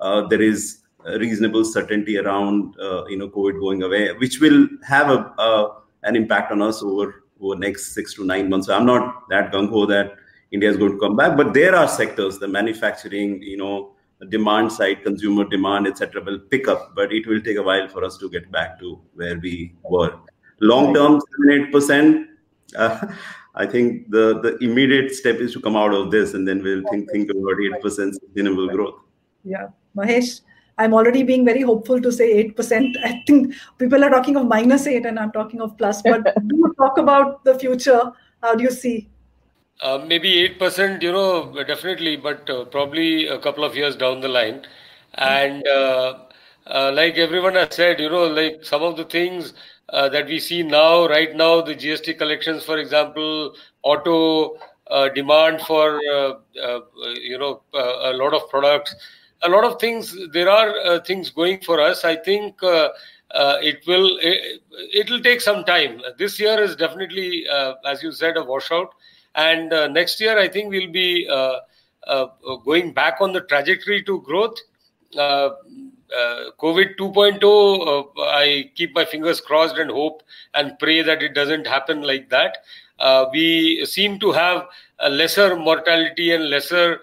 uh, 0.00 0.26
there 0.28 0.40
is 0.40 0.78
reasonable 1.04 1.64
certainty 1.64 2.18
around 2.18 2.74
uh, 2.80 3.04
you 3.06 3.16
know 3.16 3.28
COVID 3.28 3.60
going 3.60 3.82
away, 3.82 4.12
which 4.14 4.40
will 4.40 4.68
have 4.86 5.10
a 5.10 5.34
uh, 5.38 5.74
an 6.04 6.16
impact 6.16 6.52
on 6.52 6.62
us 6.62 6.82
over 6.82 7.24
over 7.40 7.56
next 7.56 7.94
six 7.94 8.14
to 8.14 8.24
nine 8.24 8.48
months. 8.48 8.66
So 8.66 8.76
I'm 8.76 8.86
not 8.86 9.28
that 9.30 9.52
gung 9.52 9.68
ho 9.70 9.86
that 9.86 10.16
India 10.50 10.68
is 10.70 10.76
going 10.76 10.92
to 10.92 10.98
come 10.98 11.16
back, 11.16 11.36
but 11.36 11.54
there 11.54 11.74
are 11.74 11.86
sectors, 11.86 12.38
the 12.38 12.48
manufacturing, 12.48 13.42
you 13.42 13.56
know, 13.56 13.92
demand 14.30 14.72
side, 14.72 15.02
consumer 15.02 15.44
demand, 15.44 15.86
etc., 15.86 16.22
will 16.22 16.38
pick 16.38 16.68
up, 16.68 16.94
but 16.94 17.12
it 17.12 17.26
will 17.26 17.40
take 17.40 17.56
a 17.56 17.62
while 17.62 17.86
for 17.88 18.04
us 18.04 18.16
to 18.18 18.28
get 18.30 18.50
back 18.50 18.78
to 18.80 18.98
where 19.14 19.38
we 19.38 19.74
were. 19.84 20.18
Long 20.60 20.94
term, 20.94 21.20
seven 21.20 21.60
eight 21.60 21.72
percent. 21.72 22.28
Uh, 22.76 23.06
I 23.54 23.66
think 23.66 24.10
the 24.10 24.40
the 24.40 24.56
immediate 24.58 25.14
step 25.14 25.36
is 25.36 25.52
to 25.52 25.60
come 25.60 25.76
out 25.76 25.94
of 25.94 26.10
this, 26.10 26.34
and 26.34 26.46
then 26.46 26.62
we'll 26.62 26.82
think 26.90 27.10
think 27.10 27.30
about 27.30 27.60
eight 27.62 27.80
percent 27.80 28.14
sustainable 28.14 28.68
growth. 28.68 29.00
Yeah, 29.44 29.68
Mahesh, 29.96 30.40
I'm 30.78 30.94
already 30.94 31.22
being 31.22 31.44
very 31.44 31.62
hopeful 31.62 32.00
to 32.00 32.10
say 32.10 32.44
8%. 32.50 32.96
I 33.04 33.22
think 33.26 33.54
people 33.78 34.02
are 34.04 34.10
talking 34.10 34.36
of 34.36 34.46
minus 34.46 34.86
8 34.86 35.06
and 35.06 35.18
I'm 35.18 35.32
talking 35.32 35.60
of 35.60 35.76
plus. 35.76 36.02
But 36.02 36.34
do 36.48 36.74
talk 36.78 36.98
about 36.98 37.44
the 37.44 37.58
future. 37.58 38.12
How 38.42 38.54
do 38.54 38.62
you 38.62 38.70
see? 38.70 39.08
Uh, 39.80 40.04
maybe 40.06 40.48
8%, 40.58 41.02
you 41.02 41.12
know, 41.12 41.52
definitely, 41.64 42.16
but 42.16 42.48
uh, 42.50 42.64
probably 42.64 43.26
a 43.26 43.38
couple 43.38 43.64
of 43.64 43.76
years 43.76 43.94
down 43.94 44.20
the 44.20 44.28
line. 44.28 44.66
And 45.14 45.66
uh, 45.66 46.18
uh, 46.66 46.92
like 46.92 47.16
everyone 47.16 47.54
has 47.54 47.74
said, 47.74 48.00
you 48.00 48.10
know, 48.10 48.26
like 48.26 48.64
some 48.64 48.82
of 48.82 48.96
the 48.96 49.04
things 49.04 49.54
uh, 49.90 50.08
that 50.08 50.26
we 50.26 50.38
see 50.38 50.62
now, 50.62 51.06
right 51.08 51.34
now, 51.34 51.60
the 51.60 51.74
GST 51.74 52.18
collections, 52.18 52.64
for 52.64 52.78
example, 52.78 53.54
auto 53.82 54.58
uh, 54.90 55.08
demand 55.10 55.60
for, 55.62 56.00
uh, 56.12 56.34
uh, 56.62 56.80
you 57.20 57.38
know, 57.38 57.62
uh, 57.74 58.10
a 58.10 58.12
lot 58.14 58.34
of 58.34 58.48
products, 58.50 58.94
a 59.42 59.48
lot 59.48 59.64
of 59.64 59.80
things, 59.80 60.16
there 60.32 60.48
are 60.48 60.74
uh, 60.84 61.00
things 61.00 61.30
going 61.30 61.60
for 61.60 61.80
us. 61.80 62.04
I 62.04 62.16
think 62.16 62.62
uh, 62.62 62.88
uh, 63.30 63.58
it 63.60 63.86
will, 63.86 64.18
it, 64.20 65.10
will 65.10 65.20
take 65.20 65.40
some 65.40 65.64
time. 65.64 66.00
This 66.18 66.40
year 66.40 66.60
is 66.60 66.76
definitely, 66.76 67.46
as 67.86 68.02
you 68.02 68.12
said, 68.12 68.36
a 68.36 68.44
washout. 68.44 68.94
And 69.34 69.70
next 69.92 70.20
year, 70.20 70.38
I 70.38 70.48
think 70.48 70.70
we'll 70.70 70.90
be 70.90 71.26
going 72.64 72.92
back 72.92 73.20
on 73.20 73.32
the 73.32 73.42
trajectory 73.42 74.02
to 74.04 74.20
growth. 74.22 74.58
Uh, 76.10 76.50
COVID 76.58 76.96
2.0, 76.96 77.44
uh, 78.16 78.22
I 78.22 78.70
keep 78.74 78.94
my 78.94 79.04
fingers 79.04 79.42
crossed 79.42 79.76
and 79.76 79.90
hope 79.90 80.22
and 80.54 80.78
pray 80.78 81.02
that 81.02 81.22
it 81.22 81.34
doesn't 81.34 81.66
happen 81.66 82.00
like 82.00 82.30
that. 82.30 82.58
Uh, 82.98 83.26
we 83.30 83.84
seem 83.84 84.18
to 84.20 84.32
have 84.32 84.66
a 85.00 85.10
lesser 85.10 85.54
mortality 85.54 86.32
and 86.32 86.48
lesser, 86.48 87.00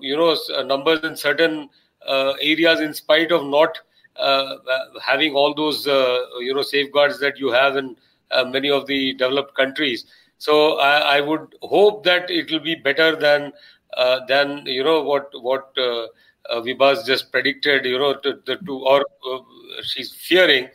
you 0.00 0.16
know, 0.16 0.36
uh, 0.56 0.62
numbers 0.62 1.00
in 1.02 1.16
certain 1.16 1.68
uh, 2.06 2.34
areas 2.40 2.80
in 2.80 2.94
spite 2.94 3.32
of 3.32 3.46
not 3.46 3.78
uh, 4.16 4.56
uh, 4.70 5.00
having 5.04 5.34
all 5.34 5.54
those, 5.54 5.86
uh, 5.86 6.20
you 6.38 6.54
know, 6.54 6.62
safeguards 6.62 7.18
that 7.20 7.38
you 7.38 7.50
have 7.50 7.76
in 7.76 7.96
uh, 8.30 8.44
many 8.44 8.70
of 8.70 8.86
the 8.86 9.14
developed 9.14 9.54
countries. 9.54 10.06
So 10.38 10.78
I, 10.78 11.16
I 11.16 11.20
would 11.20 11.54
hope 11.62 12.04
that 12.04 12.30
it 12.30 12.50
will 12.50 12.60
be 12.60 12.74
better 12.74 13.16
than 13.16 13.52
uh, 13.96 14.20
than 14.26 14.66
you 14.66 14.82
know 14.82 15.02
what 15.02 15.30
what 15.40 15.72
uh, 15.78 16.06
uh, 16.50 16.60
Vibha's 16.60 17.04
just 17.06 17.30
predicted. 17.32 17.84
You 17.84 17.98
know, 17.98 18.14
to 18.14 18.78
or 18.84 19.04
uh, 19.30 19.38
she's 19.82 20.12
fearing. 20.12 20.68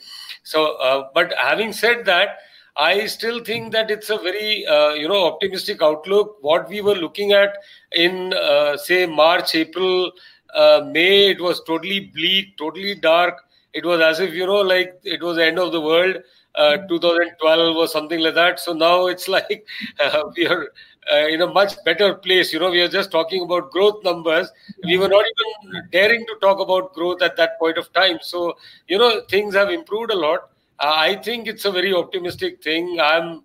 So, 0.43 0.77
uh, 0.77 1.09
but 1.13 1.33
having 1.37 1.73
said 1.73 2.05
that, 2.05 2.39
I 2.79 3.05
still 3.07 3.43
think 3.43 3.71
that 3.73 3.91
it's 3.91 4.09
a 4.09 4.17
very 4.17 4.65
uh, 4.65 4.91
you 4.93 5.07
know 5.07 5.25
optimistic 5.25 5.81
outlook. 5.81 6.37
What 6.41 6.69
we 6.69 6.81
were 6.81 6.95
looking 6.95 7.33
at 7.33 7.57
in 7.91 8.33
uh, 8.33 8.77
say 8.77 9.05
March, 9.05 9.53
April, 9.55 10.11
uh, 10.55 10.81
May, 10.91 11.29
it 11.31 11.41
was 11.41 11.61
totally 11.67 11.99
bleak, 12.13 12.57
totally 12.57 12.95
dark. 12.95 13.35
It 13.73 13.85
was 13.85 14.01
as 14.01 14.19
if 14.19 14.33
you 14.33 14.45
know, 14.47 14.61
like 14.61 14.99
it 15.03 15.21
was 15.21 15.35
the 15.37 15.45
end 15.45 15.59
of 15.59 15.71
the 15.71 15.81
world. 15.81 16.17
Uh, 16.55 16.77
2012 16.89 17.77
or 17.77 17.87
something 17.87 18.19
like 18.19 18.33
that. 18.33 18.59
So 18.59 18.73
now 18.73 19.05
it's 19.07 19.27
like 19.37 19.65
uh, 19.99 20.23
we 20.35 20.47
are 20.47 20.67
uh, 21.13 21.27
in 21.27 21.41
a 21.41 21.47
much 21.47 21.73
better 21.85 22.15
place. 22.15 22.51
You 22.51 22.59
know, 22.59 22.71
we 22.71 22.81
are 22.81 22.87
just 22.87 23.11
talking 23.11 23.43
about 23.43 23.71
growth 23.71 24.03
numbers. 24.03 24.49
We 24.83 24.97
were 24.97 25.07
not 25.07 25.23
even 25.33 25.89
daring 25.91 26.25
to 26.25 26.35
talk 26.41 26.59
about 26.59 26.93
growth 26.93 27.21
at 27.21 27.37
that 27.37 27.59
point 27.59 27.77
of 27.77 27.91
time. 27.93 28.17
So 28.21 28.57
you 28.87 28.97
know, 28.97 29.21
things 29.29 29.53
have 29.55 29.69
improved 29.69 30.11
a 30.11 30.15
lot. 30.17 30.49
Uh, 30.79 30.93
I 30.95 31.15
think 31.15 31.47
it's 31.47 31.65
a 31.65 31.71
very 31.71 31.93
optimistic 31.93 32.63
thing. 32.63 32.99
I'm 33.01 33.43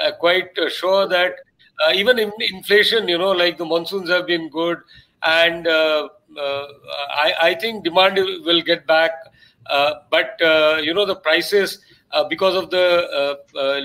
uh, 0.00 0.12
quite 0.12 0.56
uh, 0.58 0.68
sure 0.68 1.08
that 1.08 1.36
even 1.94 2.18
in 2.18 2.32
inflation, 2.52 3.08
you 3.08 3.18
know, 3.18 3.30
like 3.32 3.58
the 3.58 3.64
monsoons 3.64 4.08
have 4.08 4.26
been 4.26 4.48
good, 4.48 4.78
and 5.22 5.66
I, 5.68 7.34
I 7.40 7.54
think 7.54 7.84
demand 7.84 8.16
will 8.16 8.62
get 8.62 8.86
back. 8.86 9.12
But 10.10 10.36
you 10.82 10.94
know, 10.94 11.04
the 11.04 11.16
prices 11.16 11.80
because 12.28 12.54
of 12.54 12.70
the 12.70 13.38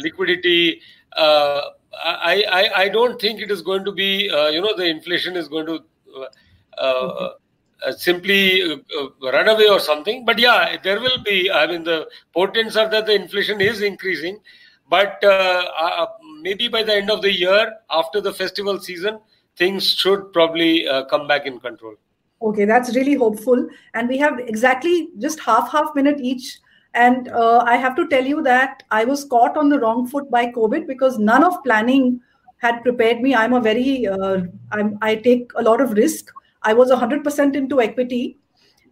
liquidity. 0.03 0.81
I, 2.01 2.45
I 2.51 2.83
I 2.83 2.89
don't 2.89 3.19
think 3.19 3.41
it 3.41 3.51
is 3.51 3.61
going 3.61 3.83
to 3.83 3.91
be 3.91 4.29
uh, 4.29 4.47
you 4.49 4.61
know 4.61 4.75
the 4.75 4.85
inflation 4.85 5.35
is 5.35 5.47
going 5.47 5.65
to 5.65 5.83
uh, 6.15 6.81
uh, 6.81 7.33
uh, 7.85 7.93
simply 7.93 8.61
uh, 8.61 8.75
uh, 8.99 9.31
run 9.31 9.47
away 9.47 9.67
or 9.69 9.79
something. 9.79 10.25
But 10.25 10.37
yeah, 10.37 10.75
there 10.83 10.99
will 10.99 11.23
be. 11.23 11.49
I 11.49 11.65
mean, 11.65 11.83
the 11.85 12.09
portents 12.33 12.75
are 12.75 12.89
that 12.89 13.05
the 13.05 13.15
inflation 13.15 13.61
is 13.61 13.81
increasing, 13.81 14.39
but 14.89 15.17
uh, 15.23 15.63
uh, 15.79 16.07
maybe 16.41 16.67
by 16.67 16.83
the 16.83 16.93
end 16.93 17.09
of 17.09 17.21
the 17.21 17.31
year, 17.31 17.73
after 17.89 18.19
the 18.19 18.33
festival 18.33 18.79
season, 18.79 19.19
things 19.55 19.93
should 19.93 20.33
probably 20.33 20.87
come 21.09 21.27
back 21.27 21.45
in 21.45 21.59
control. 21.59 21.95
Okay, 22.41 22.65
that's 22.65 22.95
really 22.95 23.15
hopeful. 23.15 23.67
And 23.93 24.09
we 24.09 24.17
have 24.17 24.39
exactly 24.39 25.09
just 25.17 25.39
half 25.39 25.71
half 25.71 25.95
minute 25.95 26.19
each. 26.19 26.59
And 26.93 27.29
I 27.29 27.77
have 27.77 27.95
to 27.95 28.07
tell 28.07 28.25
you 28.25 28.41
that 28.43 28.83
I 28.91 29.05
was 29.05 29.23
caught 29.23 29.55
on 29.55 29.69
the 29.69 29.79
wrong 29.79 30.07
foot 30.07 30.29
by 30.29 30.47
COVID 30.47 30.85
because 30.87 31.17
none 31.17 31.43
of 31.43 31.63
planning 31.63 32.19
had 32.57 32.81
prepared 32.81 33.21
me. 33.21 33.35
I'm 33.35 33.53
a 33.53 33.61
very 33.61 34.07
I'm, 34.71 34.97
I 35.01 35.15
take 35.15 35.51
a 35.55 35.61
lot 35.61 35.79
of 35.79 35.93
risk. 35.93 36.33
I 36.63 36.73
was 36.73 36.89
100% 36.89 37.55
into 37.55 37.81
equity, 37.81 38.37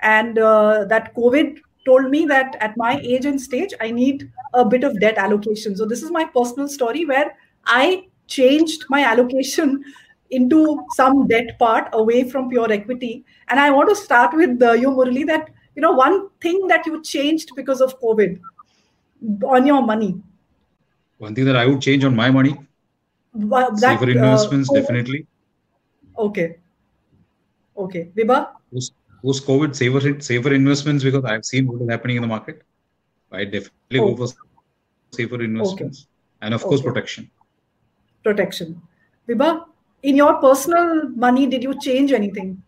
and 0.01 0.37
uh, 0.39 0.85
that 0.85 1.13
COVID 1.15 1.59
told 1.85 2.09
me 2.09 2.25
that 2.25 2.55
at 2.59 2.75
my 2.77 2.99
age 3.01 3.25
and 3.25 3.41
stage, 3.41 3.73
I 3.81 3.91
need 3.91 4.29
a 4.53 4.65
bit 4.65 4.83
of 4.83 4.99
debt 4.99 5.17
allocation. 5.17 5.75
So 5.75 5.85
this 5.85 6.03
is 6.03 6.11
my 6.11 6.25
personal 6.25 6.67
story 6.67 7.05
where 7.05 7.35
I 7.65 8.07
changed 8.27 8.85
my 8.89 9.03
allocation 9.03 9.83
into 10.31 10.83
some 10.95 11.27
debt 11.27 11.57
part 11.59 11.89
away 11.93 12.29
from 12.29 12.49
pure 12.49 12.71
equity. 12.71 13.23
And 13.47 13.59
I 13.59 13.69
want 13.69 13.89
to 13.89 13.95
start 13.95 14.35
with 14.35 14.61
uh, 14.61 14.73
you, 14.73 14.89
Murali, 14.89 15.25
that 15.27 15.49
you 15.75 15.81
know 15.81 15.91
one 15.91 16.29
thing 16.41 16.67
that 16.67 16.85
you 16.85 17.01
changed 17.01 17.51
because 17.55 17.81
of 17.81 17.99
COVID 18.01 18.39
on 19.45 19.65
your 19.65 19.81
money. 19.81 20.21
One 21.17 21.33
thing 21.33 21.45
that 21.45 21.55
I 21.55 21.65
would 21.65 21.81
change 21.81 22.03
on 22.03 22.15
my 22.15 22.29
money, 22.29 22.55
Wha- 23.33 23.69
that, 23.69 23.99
safer 23.99 24.11
uh, 24.11 24.23
investments, 24.23 24.69
COVID- 24.69 24.81
definitely. 24.81 25.27
Okay. 26.17 26.57
Okay. 27.77 28.09
Vibha? 28.17 28.49
Post 28.73 28.93
post 29.23 29.45
COVID, 29.47 29.75
safer 29.75 30.19
safer 30.21 30.53
investments 30.53 31.03
because 31.03 31.25
I've 31.25 31.45
seen 31.45 31.67
what 31.67 31.81
is 31.81 31.89
happening 31.89 32.17
in 32.17 32.21
the 32.21 32.27
market. 32.27 32.61
I 33.31 33.45
definitely 33.45 33.99
Oh. 33.99 34.15
go 34.15 34.27
for 34.27 34.33
safer 35.11 35.41
investments, 35.41 36.07
and 36.41 36.53
of 36.53 36.63
course 36.63 36.81
Okay. 36.81 36.89
protection. 36.89 37.31
Protection. 38.23 38.81
Vibha? 39.27 39.65
in 40.03 40.15
your 40.15 40.35
personal 40.35 41.09
money, 41.09 41.47
did 41.47 41.63
you 41.63 41.73
change 41.79 42.11
anything? 42.13 42.61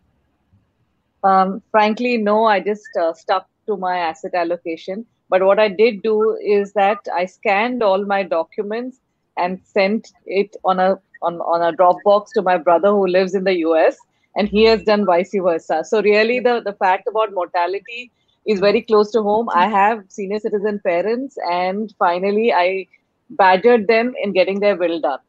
Um, 1.22 1.62
frankly, 1.70 2.16
no. 2.16 2.44
I 2.44 2.60
just 2.60 2.88
uh, 3.00 3.12
stuck 3.14 3.46
to 3.66 3.76
my 3.76 3.98
asset 3.98 4.34
allocation. 4.34 5.06
But 5.28 5.42
what 5.44 5.60
I 5.60 5.68
did 5.68 6.02
do 6.02 6.36
is 6.44 6.72
that 6.72 6.98
I 7.14 7.26
scanned 7.26 7.82
all 7.82 8.04
my 8.04 8.22
documents 8.22 8.98
and 9.36 9.60
sent 9.64 10.08
it 10.26 10.56
on 10.64 10.80
a 10.80 10.98
on, 11.22 11.40
on 11.42 11.62
a 11.62 11.76
Dropbox 11.76 12.28
to 12.34 12.42
my 12.42 12.56
brother 12.56 12.88
who 12.88 13.06
lives 13.06 13.34
in 13.34 13.44
the 13.44 13.56
US, 13.58 13.96
and 14.36 14.48
he 14.48 14.64
has 14.64 14.82
done 14.84 15.04
vice 15.04 15.32
versa. 15.34 15.84
So 15.84 16.02
really, 16.02 16.40
the 16.40 16.60
the 16.64 16.72
fact 16.74 17.08
about 17.08 17.32
mortality 17.32 18.10
is 18.46 18.60
very 18.60 18.82
close 18.82 19.10
to 19.12 19.22
home. 19.22 19.48
I 19.54 19.68
have 19.68 20.04
senior 20.08 20.38
citizen 20.38 20.80
parents, 20.84 21.36
and 21.50 21.94
finally, 21.98 22.52
I 22.52 22.86
badgered 23.30 23.86
them 23.86 24.14
in 24.22 24.32
getting 24.32 24.60
their 24.60 24.76
will 24.76 25.00
done. 25.00 25.20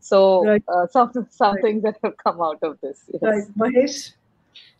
So 0.00 0.44
right. 0.44 0.62
uh, 0.68 0.86
some 0.88 1.12
some 1.30 1.54
right. 1.54 1.62
things 1.62 1.82
that 1.82 1.96
have 2.02 2.16
come 2.16 2.40
out 2.40 2.58
of 2.62 2.78
this. 2.80 3.00
Yes. 3.12 3.22
Right, 3.22 3.58
Mahesh. 3.58 4.12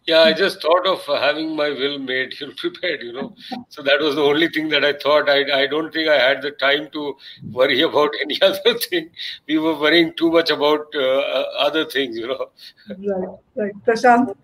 Yeah, 0.07 0.21
I 0.21 0.33
just 0.33 0.63
thought 0.63 0.87
of 0.87 1.05
having 1.05 1.57
my 1.57 1.71
will 1.71 1.99
made, 1.99 2.39
you 2.41 2.47
know, 2.47 2.53
prepared, 2.57 3.03
you 3.03 3.13
know. 3.13 3.35
So 3.71 3.83
that 3.83 4.01
was 4.01 4.15
the 4.15 4.23
only 4.23 4.49
thing 4.49 4.69
that 4.69 4.85
I 4.85 4.93
thought. 4.93 5.29
I, 5.29 5.63
I 5.63 5.67
don't 5.67 5.93
think 5.93 6.09
I 6.09 6.17
had 6.17 6.43
the 6.43 6.53
time 6.53 6.89
to 6.93 7.17
worry 7.51 7.81
about 7.91 8.13
any 8.23 8.41
other 8.43 8.79
thing. 8.79 9.11
We 9.49 9.59
were 9.59 9.79
worrying 9.79 10.15
too 10.17 10.31
much 10.31 10.51
about 10.51 10.95
uh, 10.95 11.45
other 11.59 11.85
things, 11.85 12.17
you 12.17 12.29
know. 12.29 12.51
Right, 12.89 13.39
right. 13.57 13.73
Prashant? 13.85 14.37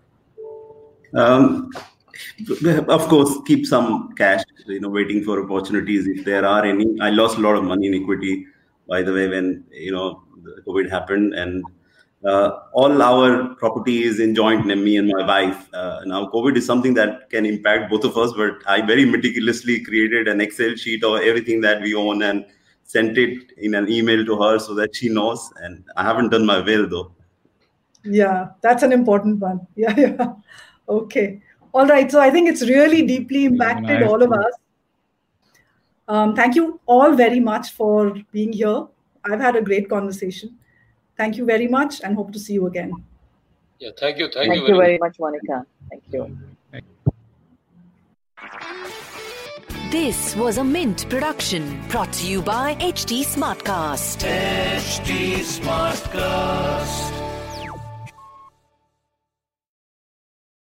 Um, 1.13 1.71
of 2.89 3.07
course, 3.07 3.37
keep 3.45 3.65
some 3.65 4.13
cash, 4.13 4.43
you 4.65 4.81
know, 4.81 4.89
waiting 4.89 5.23
for 5.23 5.41
opportunities 5.43 6.07
if 6.07 6.25
there 6.25 6.45
are 6.45 6.65
any. 6.65 6.99
I 6.99 7.09
lost 7.09 7.37
a 7.37 7.41
lot 7.41 7.55
of 7.55 7.63
money 7.63 7.87
in 7.87 7.93
equity, 7.93 8.47
by 8.87 9.01
the 9.01 9.13
way, 9.13 9.29
when, 9.29 9.63
you 9.71 9.93
know, 9.93 10.23
COVID 10.67 10.89
happened. 10.89 11.33
And 11.35 11.63
uh, 12.25 12.59
all 12.71 13.01
our 13.01 13.53
property 13.55 14.03
is 14.03 14.19
in 14.19 14.33
joint 14.33 14.65
name, 14.65 14.83
me 14.83 14.97
and 14.97 15.09
my 15.09 15.25
wife. 15.25 15.67
Uh, 15.73 16.01
now, 16.05 16.27
COVID 16.27 16.55
is 16.55 16.65
something 16.65 16.93
that 16.93 17.29
can 17.29 17.45
impact 17.45 17.89
both 17.89 18.03
of 18.05 18.17
us, 18.17 18.31
but 18.33 18.53
I 18.65 18.81
very 18.81 19.05
meticulously 19.05 19.83
created 19.83 20.27
an 20.27 20.39
Excel 20.39 20.75
sheet 20.75 21.03
of 21.03 21.21
everything 21.21 21.59
that 21.61 21.81
we 21.81 21.93
own 21.93 22.23
and 22.23 22.45
sent 22.83 23.17
it 23.17 23.51
in 23.57 23.75
an 23.75 23.89
email 23.89 24.25
to 24.25 24.41
her 24.41 24.59
so 24.59 24.73
that 24.75 24.95
she 24.95 25.09
knows. 25.09 25.51
And 25.61 25.83
I 25.97 26.03
haven't 26.03 26.29
done 26.29 26.45
my 26.45 26.59
will 26.59 26.87
though. 26.87 27.11
Yeah, 28.05 28.49
that's 28.61 28.83
an 28.83 28.91
important 28.91 29.39
one. 29.39 29.65
Yeah, 29.75 29.95
yeah. 29.97 30.33
Okay. 30.87 31.41
All 31.73 31.87
right. 31.87 32.11
So 32.11 32.19
I 32.19 32.29
think 32.29 32.49
it's 32.49 32.61
really 32.61 33.01
deeply 33.05 33.45
impacted 33.45 34.03
all 34.03 34.21
of 34.21 34.31
us. 34.31 34.53
Um, 36.07 36.35
thank 36.35 36.55
you 36.55 36.79
all 36.85 37.13
very 37.13 37.39
much 37.39 37.71
for 37.71 38.13
being 38.31 38.51
here. 38.51 38.85
I've 39.23 39.39
had 39.39 39.55
a 39.55 39.61
great 39.61 39.89
conversation. 39.89 40.57
Thank 41.17 41.37
you 41.37 41.45
very 41.45 41.67
much 41.67 42.01
and 42.01 42.15
hope 42.15 42.31
to 42.33 42.39
see 42.39 42.53
you 42.53 42.67
again. 42.67 42.91
Yeah, 43.79 43.89
thank 43.97 44.17
you. 44.17 44.29
Thank, 44.31 44.49
thank 44.49 44.67
you, 44.67 44.77
very 44.77 44.97
much, 44.97 45.19
Monica. 45.19 45.65
Thank 45.89 46.03
you. 46.11 46.37
This 49.91 50.35
was 50.35 50.57
a 50.57 50.63
Mint 50.63 51.07
production 51.07 51.79
brought 51.89 52.11
to 52.13 52.27
you 52.27 52.41
by 52.41 52.75
HT 52.75 53.21
Smartcast. 53.21 54.25
HT 54.25 55.37
Smartcast. 55.59 57.32